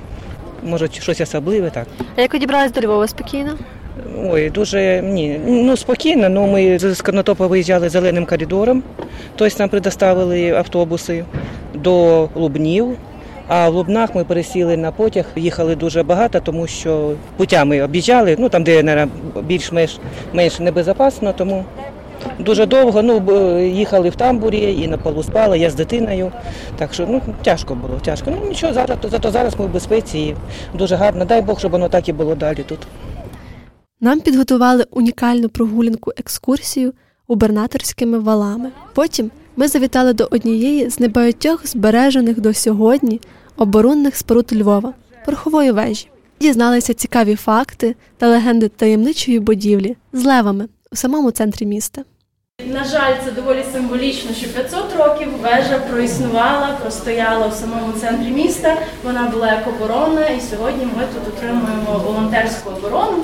Може, 0.62 0.88
щось 0.92 1.20
особливе 1.20 1.70
так. 1.70 1.86
А 2.16 2.20
як 2.20 2.32
ви 2.34 2.70
до 2.74 2.80
Львова 2.80 3.08
спокійно? 3.08 3.58
Ой, 4.24 4.50
дуже 4.50 5.02
ні. 5.02 5.40
Ну 5.46 5.76
спокійно, 5.76 6.28
ну 6.28 6.46
ми 6.46 6.78
з 6.78 7.00
Конотопа 7.00 7.46
виїжджали 7.46 7.88
зеленим 7.88 8.26
коридором, 8.26 8.82
тобто 9.36 9.56
нам 9.58 9.68
предоставили 9.68 10.50
автобуси 10.50 11.24
до 11.74 12.28
Лубнів. 12.34 12.96
А 13.48 13.68
в 13.68 13.74
Лубнах 13.74 14.14
ми 14.14 14.24
пересіли 14.24 14.76
на 14.76 14.92
потяг, 14.92 15.24
їхали 15.36 15.76
дуже 15.76 16.02
багато, 16.02 16.40
тому 16.40 16.66
що 16.66 17.12
путями 17.36 17.82
об'їжджали, 17.82 18.36
ну 18.38 18.48
там, 18.48 18.64
де 18.64 19.08
більш-менш 19.42 19.98
менш 20.32 20.60
небезпечно, 20.60 21.32
тому 21.32 21.64
дуже 22.38 22.66
довго. 22.66 23.02
Ну, 23.02 23.58
їхали 23.60 24.10
в 24.10 24.16
тамбурі 24.16 24.82
і 24.82 24.88
на 24.88 24.98
полу 24.98 25.22
спали, 25.22 25.58
я 25.58 25.70
з 25.70 25.74
дитиною. 25.74 26.32
Так 26.76 26.94
що 26.94 27.06
ну, 27.08 27.22
тяжко 27.42 27.74
було, 27.74 27.94
тяжко. 28.04 28.30
Ну 28.30 28.48
нічого, 28.48 28.72
зараз, 28.72 28.98
зато 29.10 29.30
зараз 29.30 29.58
ми 29.58 29.66
в 29.66 29.72
безпеці 29.72 30.18
і 30.18 30.34
дуже 30.74 30.96
гарно. 30.96 31.24
Дай 31.24 31.42
Бог, 31.42 31.58
щоб 31.58 31.72
воно 31.72 31.88
так 31.88 32.08
і 32.08 32.12
було 32.12 32.34
далі 32.34 32.64
тут. 32.68 32.78
Нам 34.00 34.20
підготували 34.20 34.86
унікальну 34.90 35.48
прогулянку 35.48 36.12
екскурсію 36.16 36.92
губернаторськими 37.28 38.18
валами. 38.18 38.70
Потім 38.94 39.30
ми 39.56 39.68
завітали 39.68 40.12
до 40.12 40.28
однієї 40.30 40.90
з 40.90 41.00
небагатьох 41.00 41.66
збережених 41.66 42.40
до 42.40 42.54
сьогодні 42.54 43.20
оборонних 43.56 44.16
споруд 44.16 44.52
Львова 44.52 44.94
порохової 45.24 45.70
вежі. 45.70 46.08
Дізналися 46.40 46.94
цікаві 46.94 47.36
факти 47.36 47.96
та 48.18 48.28
легенди 48.28 48.68
таємничої 48.68 49.40
будівлі 49.40 49.96
з 50.12 50.24
левами 50.24 50.68
у 50.92 50.96
самому 50.96 51.30
центрі 51.30 51.66
міста. 51.66 52.02
На 52.66 52.84
жаль, 52.84 53.14
це 53.24 53.30
доволі 53.32 53.64
символічно, 53.72 54.30
що 54.34 54.48
500 54.48 54.96
років 54.98 55.28
вежа 55.42 55.78
проіснувала, 55.90 56.78
простояла 56.82 57.46
в 57.46 57.52
самому 57.54 57.92
центрі 58.00 58.30
міста. 58.30 58.76
Вона 59.04 59.22
була 59.22 59.46
як 59.52 59.68
оборона, 59.68 60.28
і 60.28 60.40
сьогодні 60.40 60.84
ми 60.84 61.02
тут 61.14 61.34
отримуємо 61.34 62.02
волонтерську 62.06 62.70
оборону 62.70 63.22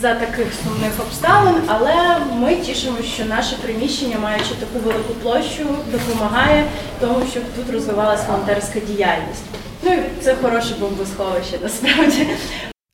за 0.00 0.14
таких 0.14 0.46
сумних 0.64 0.92
обставин, 1.00 1.54
але 1.66 2.18
ми 2.36 2.56
тішимося, 2.56 3.02
що 3.02 3.24
наше 3.24 3.56
приміщення, 3.56 4.16
маючи 4.22 4.54
таку 4.60 4.84
велику 4.84 5.14
площу, 5.22 5.64
допомагає 5.92 6.64
тому, 7.00 7.16
щоб 7.30 7.42
тут 7.56 7.74
розвивалася 7.74 8.24
волонтерська 8.28 8.80
діяльність. 8.80 9.44
Ну 9.82 9.92
і 9.92 10.02
це 10.20 10.34
хороше 10.34 10.74
бомбосховище 10.80 11.58
насправді. 11.62 12.26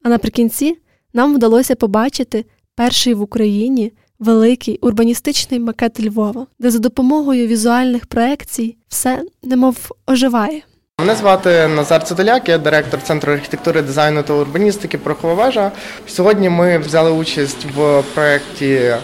А 0.05 0.09
наприкінці 0.09 0.78
нам 1.14 1.34
вдалося 1.34 1.74
побачити 1.74 2.44
перший 2.74 3.14
в 3.14 3.20
Україні 3.20 3.92
великий 4.18 4.78
урбаністичний 4.78 5.61
макет 5.61 6.01
Львова, 6.01 6.47
де 6.59 6.70
за 6.70 6.78
допомогою 6.78 7.47
візуальних 7.47 8.07
проекцій 8.07 8.76
все 8.88 9.22
немов 9.42 9.76
оживає. 10.07 10.62
Мене 11.01 11.14
звати 11.14 11.68
Назар 11.68 12.05
Цидоляк, 12.05 12.49
я 12.49 12.59
директор 12.59 13.03
Центру 13.03 13.32
архітектури, 13.32 13.82
дизайну 13.82 14.22
та 14.22 14.32
урбаністики 14.32 14.99
Прохова 14.99 15.34
вежа. 15.34 15.72
Сьогодні 16.09 16.49
ми 16.49 16.78
взяли 16.78 17.11
участь 17.11 17.66
в 17.76 18.03
проєкті 18.14 18.94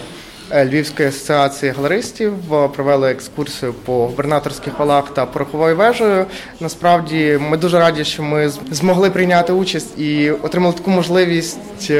Львівської 0.55 1.09
асоціації 1.09 1.71
галеристів, 1.71 2.33
провели 2.75 3.11
екскурсію 3.11 3.73
по 3.73 4.07
губернаторських 4.07 4.79
валах 4.79 5.13
та 5.13 5.25
пороховою 5.25 5.75
вежею. 5.75 6.25
Насправді 6.59 7.39
ми 7.41 7.57
дуже 7.57 7.79
раді, 7.79 8.03
що 8.03 8.23
ми 8.23 8.49
змогли 8.71 9.09
прийняти 9.09 9.53
участь 9.53 9.99
і 9.99 10.31
отримали 10.31 10.73
таку 10.73 10.91
можливість 10.91 11.91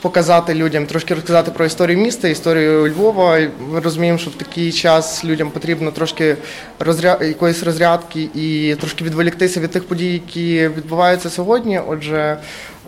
показати 0.00 0.54
людям, 0.54 0.86
трошки 0.86 1.14
розказати 1.14 1.50
про 1.50 1.64
історію 1.64 1.98
міста, 1.98 2.28
історію 2.28 2.88
Львова. 2.88 3.40
Ми 3.72 3.80
розуміємо, 3.80 4.18
що 4.18 4.30
в 4.30 4.34
такий 4.34 4.72
час 4.72 5.24
людям 5.24 5.50
потрібно 5.50 5.90
трошки 5.90 6.36
розряд 6.78 7.22
якоїсь 7.22 7.62
розрядки 7.62 8.28
і 8.34 8.76
трошки 8.80 9.04
відволіктися 9.04 9.60
від 9.60 9.70
тих 9.70 9.84
подій, 9.84 10.12
які 10.12 10.68
відбуваються 10.68 11.30
сьогодні. 11.30 11.80
Отже, 11.88 12.38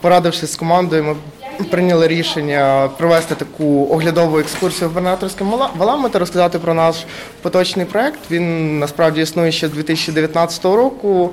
порадившись 0.00 0.52
з 0.52 0.56
командою, 0.56 1.04
ми 1.04 1.16
прийняли 1.64 2.08
рішення 2.08 2.90
провести 2.98 3.34
таку 3.34 3.88
оглядову 3.90 4.38
екскурсію 4.38 4.88
губернаторським 4.88 5.52
валами 5.76 6.08
та 6.08 6.18
розказати 6.18 6.58
про 6.58 6.74
наш 6.74 6.96
поточний 7.42 7.86
проект. 7.86 8.18
Він 8.30 8.78
насправді 8.78 9.20
існує 9.20 9.52
ще 9.52 9.68
з 9.68 9.70
2019 9.70 10.64
року. 10.64 11.30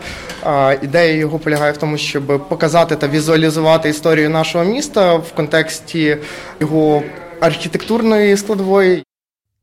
Ідея 0.81 1.13
його 1.13 1.39
полягає 1.39 1.71
в 1.71 1.77
тому, 1.77 1.97
щоб 1.97 2.47
показати 2.49 2.95
та 2.95 3.07
візуалізувати 3.07 3.89
історію 3.89 4.29
нашого 4.29 4.63
міста 4.63 5.15
в 5.15 5.31
контексті 5.31 6.17
його 6.59 7.03
архітектурної 7.39 8.37
складової. 8.37 9.03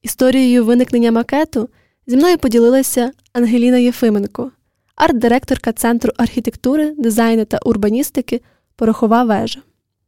Історією 0.03 0.65
виникнення 0.65 1.13
макету 1.13 1.69
зі 2.07 2.17
мною 2.17 2.39
поділилася 2.39 3.13
Ангеліна 3.33 3.77
Єфименко, 3.77 4.51
арт-директорка 4.97 5.73
Центру 5.73 6.13
архітектури, 6.17 6.95
дизайну 6.99 7.45
та 7.45 7.59
урбаністики 7.65 8.41
Порохова 8.77 9.25
вежа. 9.25 9.61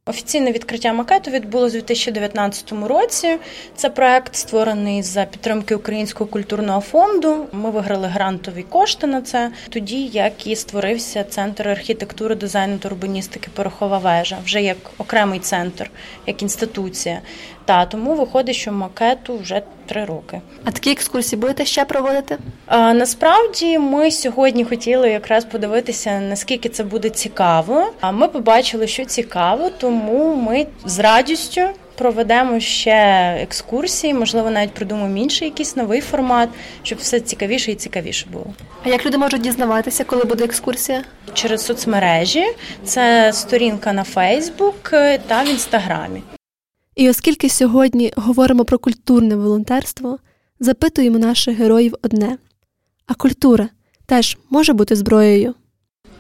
Офіційне 0.09 0.52
відкриття 0.52 0.92
макету 0.92 1.30
відбулося 1.30 1.78
у 1.78 1.80
2019 1.80 2.72
році. 2.72 3.38
Це 3.76 3.90
проект 3.90 4.36
створений 4.36 5.02
за 5.02 5.24
підтримки 5.24 5.74
Українського 5.74 6.30
культурного 6.30 6.80
фонду. 6.80 7.46
Ми 7.52 7.70
виграли 7.70 8.09
грантові 8.09 8.62
кошти 8.62 9.07
на 9.07 9.22
це. 9.22 9.52
Тоді 9.68 10.07
як 10.07 10.46
і 10.46 10.57
створився 10.57 11.24
центр 11.24 11.68
архітектури, 11.68 12.34
дизайну 12.34 12.78
та 12.78 12.88
урбаністики 12.88 13.50
Порохова 13.54 13.98
вежа, 13.98 14.38
вже 14.44 14.62
як 14.62 14.76
окремий 14.98 15.40
центр, 15.40 15.90
як 16.26 16.42
інституція. 16.42 17.20
Та 17.66 17.86
тому 17.86 18.14
виходить, 18.14 18.56
що 18.56 18.72
макету 18.72 19.38
вже 19.38 19.62
три 19.86 20.04
роки. 20.04 20.40
А 20.64 20.70
такі 20.70 20.90
екскурсії 20.90 21.40
будете 21.40 21.64
ще 21.64 21.84
проводити? 21.84 22.38
А, 22.66 22.94
Насправді 22.94 23.78
ми 23.78 24.10
сьогодні 24.10 24.64
хотіли 24.64 25.10
якраз 25.10 25.44
подивитися, 25.44 26.20
наскільки 26.20 26.68
це 26.68 26.84
буде 26.84 27.10
цікаво. 27.10 27.86
А 28.00 28.10
ми 28.12 28.28
побачили, 28.28 28.86
що 28.86 29.04
цікаво, 29.04 29.70
тому 29.78 30.36
ми 30.36 30.66
з 30.84 30.98
радістю. 30.98 31.60
Проведемо 31.98 32.60
ще 32.60 32.92
екскурсії, 33.42 34.14
можливо, 34.14 34.50
навіть 34.50 34.74
придумаємо 34.74 35.16
інший 35.16 35.48
якийсь 35.48 35.76
новий 35.76 36.00
формат, 36.00 36.48
щоб 36.82 36.98
все 36.98 37.20
цікавіше 37.20 37.72
і 37.72 37.74
цікавіше 37.74 38.26
було. 38.32 38.46
А 38.84 38.88
як 38.88 39.06
люди 39.06 39.18
можуть 39.18 39.40
дізнаватися, 39.40 40.04
коли 40.04 40.24
буде 40.24 40.44
екскурсія? 40.44 41.04
Через 41.34 41.64
соцмережі 41.64 42.44
це 42.84 43.32
сторінка 43.32 43.92
на 43.92 44.04
Фейсбук 44.04 44.90
та 45.26 45.42
в 45.42 45.48
інстаграмі. 45.48 46.22
І 46.97 47.11
оскільки 47.11 47.49
сьогодні 47.49 48.12
говоримо 48.16 48.64
про 48.64 48.78
культурне 48.78 49.36
волонтерство, 49.36 50.18
запитуємо 50.61 51.18
наших 51.18 51.57
героїв 51.57 51.94
одне: 52.03 52.38
а 53.07 53.14
культура 53.14 53.68
теж 54.07 54.38
може 54.51 54.72
бути 54.72 54.97
зброєю? 54.97 55.55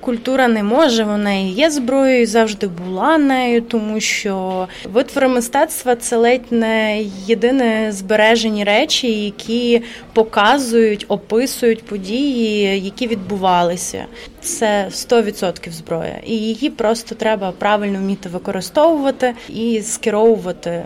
Культура 0.06 0.48
не 0.48 0.62
може, 0.62 1.04
вона 1.04 1.32
і 1.32 1.48
є 1.48 1.70
зброєю, 1.70 2.26
завжди 2.26 2.66
була 2.66 3.18
нею, 3.18 3.62
тому 3.62 4.00
що 4.00 4.68
витвори 4.92 5.28
мистецтва 5.28 5.96
це 5.96 6.16
ледь 6.16 6.52
не 6.52 7.02
єдине 7.26 7.92
збережені 7.92 8.64
речі, 8.64 9.24
які 9.24 9.82
показують, 10.12 11.04
описують 11.08 11.84
події, 11.84 12.80
які 12.84 13.06
відбувалися. 13.06 14.04
Це 14.40 14.86
100% 14.90 15.70
зброя, 15.70 16.20
і 16.26 16.32
її 16.32 16.70
просто 16.70 17.14
треба 17.14 17.52
правильно 17.52 17.98
вміти 17.98 18.28
використовувати 18.28 19.34
і 19.48 19.82
скеровувати 19.82 20.84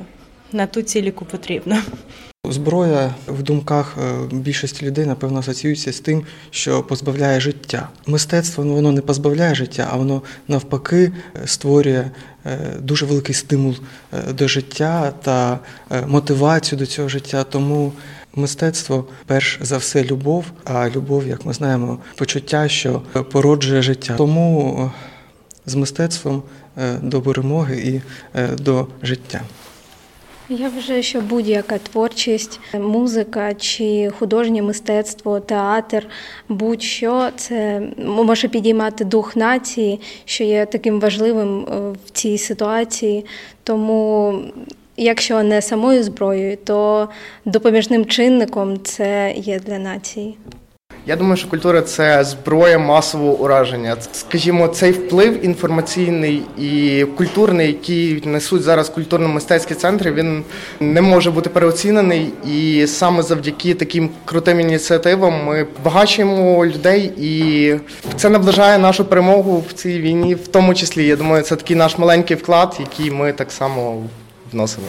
на 0.53 0.67
ту 0.67 0.83
ціль, 0.83 1.05
яку 1.05 1.25
потрібно. 1.25 1.77
Зброя 2.51 3.15
в 3.27 3.43
думках 3.43 3.97
е, 3.99 4.35
більшості 4.35 4.87
людей, 4.87 5.07
напевно, 5.07 5.39
асоціюється 5.39 5.93
з 5.93 6.01
тим, 6.01 6.23
що 6.51 6.83
позбавляє 6.83 7.41
життя. 7.41 7.89
Мистецтво 8.07 8.65
ну, 8.65 8.75
воно 8.75 8.93
не 8.93 9.01
позбавляє 9.01 9.55
життя, 9.55 9.89
а 9.93 9.97
воно 9.97 10.23
навпаки 10.49 11.13
е, 11.43 11.47
створює 11.47 12.11
е, 12.47 12.59
дуже 12.81 13.07
великий 13.07 13.35
стимул 13.35 13.75
до 14.29 14.49
життя 14.49 15.13
та 15.23 15.59
мотивацію 16.07 16.79
до 16.79 16.87
цього 16.87 17.09
життя. 17.09 17.45
Тому 17.45 17.93
мистецтво, 18.35 19.05
перш 19.27 19.59
за 19.63 19.77
все, 19.79 20.05
любов, 20.05 20.45
а 20.65 20.89
любов, 20.89 21.27
як 21.27 21.47
ми 21.47 21.53
знаємо, 21.53 21.99
почуття, 22.17 22.69
що 22.69 23.03
породжує 23.33 23.83
життя. 23.83 24.15
Тому 24.17 24.91
з 25.67 25.75
мистецтвом 25.75 26.43
до 27.03 27.23
перемоги 27.23 27.77
і 27.77 28.01
до 28.63 28.87
життя. 29.03 29.41
Я 30.53 30.69
вважаю, 30.69 31.03
що 31.03 31.21
будь-яка 31.21 31.79
творчість, 31.79 32.61
музика 32.75 33.55
чи 33.55 34.11
художнє 34.19 34.63
мистецтво, 34.63 35.41
театр, 35.41 36.07
будь-що 36.49 37.29
це 37.37 37.83
може 38.07 38.49
підіймати 38.49 39.05
дух 39.05 39.37
нації, 39.37 40.01
що 40.25 40.45
є 40.45 40.67
таким 40.67 41.01
важливим 41.01 41.61
е, 41.61 41.91
в 42.07 42.11
цій 42.11 42.39
ситуації. 42.39 43.27
Тому, 43.65 44.35
якщо 44.97 45.43
не 45.43 45.63
самою 45.63 46.03
зброєю, 46.03 46.57
то 46.65 47.09
допоміжним 47.45 48.07
чинником 48.07 48.83
це 48.83 49.35
є 49.37 49.61
для 49.61 49.79
нації. 49.79 50.37
Я 51.07 51.17
думаю, 51.17 51.37
що 51.37 51.49
культура 51.49 51.83
це 51.83 52.25
зброя 52.25 52.79
масового 52.79 53.33
ураження. 53.33 53.97
Скажімо, 54.13 54.69
цей 54.69 54.93
вплив 54.93 55.45
інформаційний 55.45 56.43
і 56.59 57.05
культурний, 57.17 57.67
який 57.67 58.23
несуть 58.27 58.63
зараз 58.63 58.93
культурно-мистецькі 58.97 59.75
центри, 59.75 60.13
він 60.13 60.45
не 60.81 61.01
може 61.01 61.31
бути 61.31 61.51
переоцінений. 61.51 62.33
І 62.47 62.87
саме 62.87 63.23
завдяки 63.23 63.75
таким 63.75 64.11
крутим 64.25 64.61
ініціативам 64.61 65.45
ми 65.45 65.67
багачуємо 65.85 66.67
людей, 66.67 67.13
і 67.19 67.75
це 68.17 68.29
наближає 68.29 68.79
нашу 68.79 69.05
перемогу 69.05 69.65
в 69.69 69.73
цій 69.73 70.01
війні. 70.01 70.35
В 70.35 70.49
тому 70.49 70.75
числі, 70.75 71.07
я 71.07 71.17
думаю, 71.17 71.43
це 71.43 71.57
такий 71.57 71.77
наш 71.77 71.99
маленький 71.99 72.37
вклад, 72.37 72.77
який 72.81 73.11
ми 73.11 73.33
так 73.33 73.53
само 73.53 74.03
вносимо. 74.53 74.87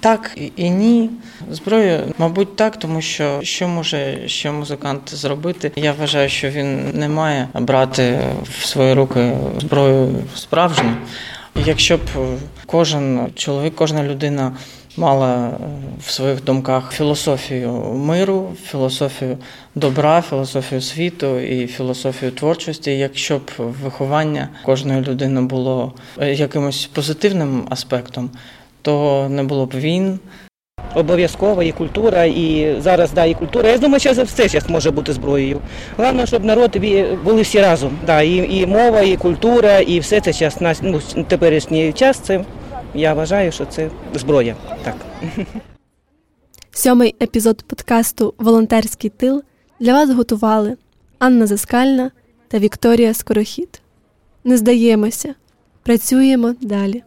Так 0.00 0.38
і 0.56 0.70
ні. 0.70 1.10
Зброю, 1.50 2.00
мабуть, 2.18 2.56
так, 2.56 2.76
тому 2.76 3.00
що 3.00 3.40
що 3.42 3.68
може 3.68 4.28
ще 4.28 4.50
музикант 4.50 5.14
зробити. 5.14 5.72
Я 5.76 5.92
вважаю, 5.92 6.28
що 6.28 6.50
він 6.50 6.90
не 6.94 7.08
має 7.08 7.48
брати 7.54 8.20
в 8.42 8.66
свої 8.66 8.94
руки 8.94 9.32
зброю 9.60 10.14
справжню. 10.34 10.92
Якщо 11.66 11.96
б 11.96 12.00
кожен 12.66 13.26
чоловік, 13.34 13.74
кожна 13.74 14.04
людина 14.04 14.52
мала 14.96 15.50
в 16.06 16.10
своїх 16.10 16.44
думках 16.44 16.92
філософію 16.92 17.72
миру, 17.94 18.52
філософію 18.64 19.38
добра, 19.74 20.22
філософію 20.22 20.80
світу 20.80 21.38
і 21.38 21.66
філософію 21.66 22.32
творчості, 22.32 22.90
якщо 22.98 23.38
б 23.38 23.50
виховання 23.58 24.48
кожної 24.64 25.02
людини 25.02 25.40
було 25.40 25.92
якимось 26.20 26.86
позитивним 26.86 27.66
аспектом 27.70 28.30
то 28.82 29.26
не 29.28 29.42
було 29.42 29.66
б 29.66 29.74
він. 29.74 30.18
Обов'язково 30.94 31.62
і 31.62 31.72
культура, 31.72 32.24
і 32.24 32.76
зараз 32.80 33.12
да, 33.12 33.24
і 33.24 33.34
культура. 33.34 33.70
Я 33.70 33.78
думаю, 33.78 34.00
що 34.00 34.12
все 34.12 34.48
зараз 34.48 34.70
може 34.70 34.90
бути 34.90 35.12
зброєю. 35.12 35.60
Головне, 35.96 36.26
щоб 36.26 36.44
народ 36.44 36.76
були 37.24 37.42
всі 37.42 37.60
разом. 37.60 37.98
Да, 38.06 38.22
І 38.22 38.58
і 38.58 38.66
мова, 38.66 39.00
і 39.00 39.16
культура, 39.16 39.78
і 39.78 40.00
все 40.00 40.20
це 40.20 40.50
на 40.60 40.74
ну, 40.82 41.00
теперішній 41.28 41.92
час. 41.92 42.18
Це 42.18 42.44
я 42.94 43.14
вважаю, 43.14 43.52
що 43.52 43.66
це 43.66 43.90
зброя. 44.14 44.56
Так. 44.84 44.96
Сьомий 46.70 47.14
епізод 47.22 47.62
подкасту 47.62 48.34
Волонтерський 48.38 49.10
тил 49.10 49.42
для 49.80 49.92
вас 49.92 50.10
готували 50.10 50.76
Анна 51.18 51.46
Заскальна 51.46 52.10
та 52.48 52.58
Вікторія 52.58 53.14
Скорохід. 53.14 53.80
Не 54.44 54.56
здаємося, 54.56 55.34
працюємо 55.82 56.54
далі. 56.60 57.02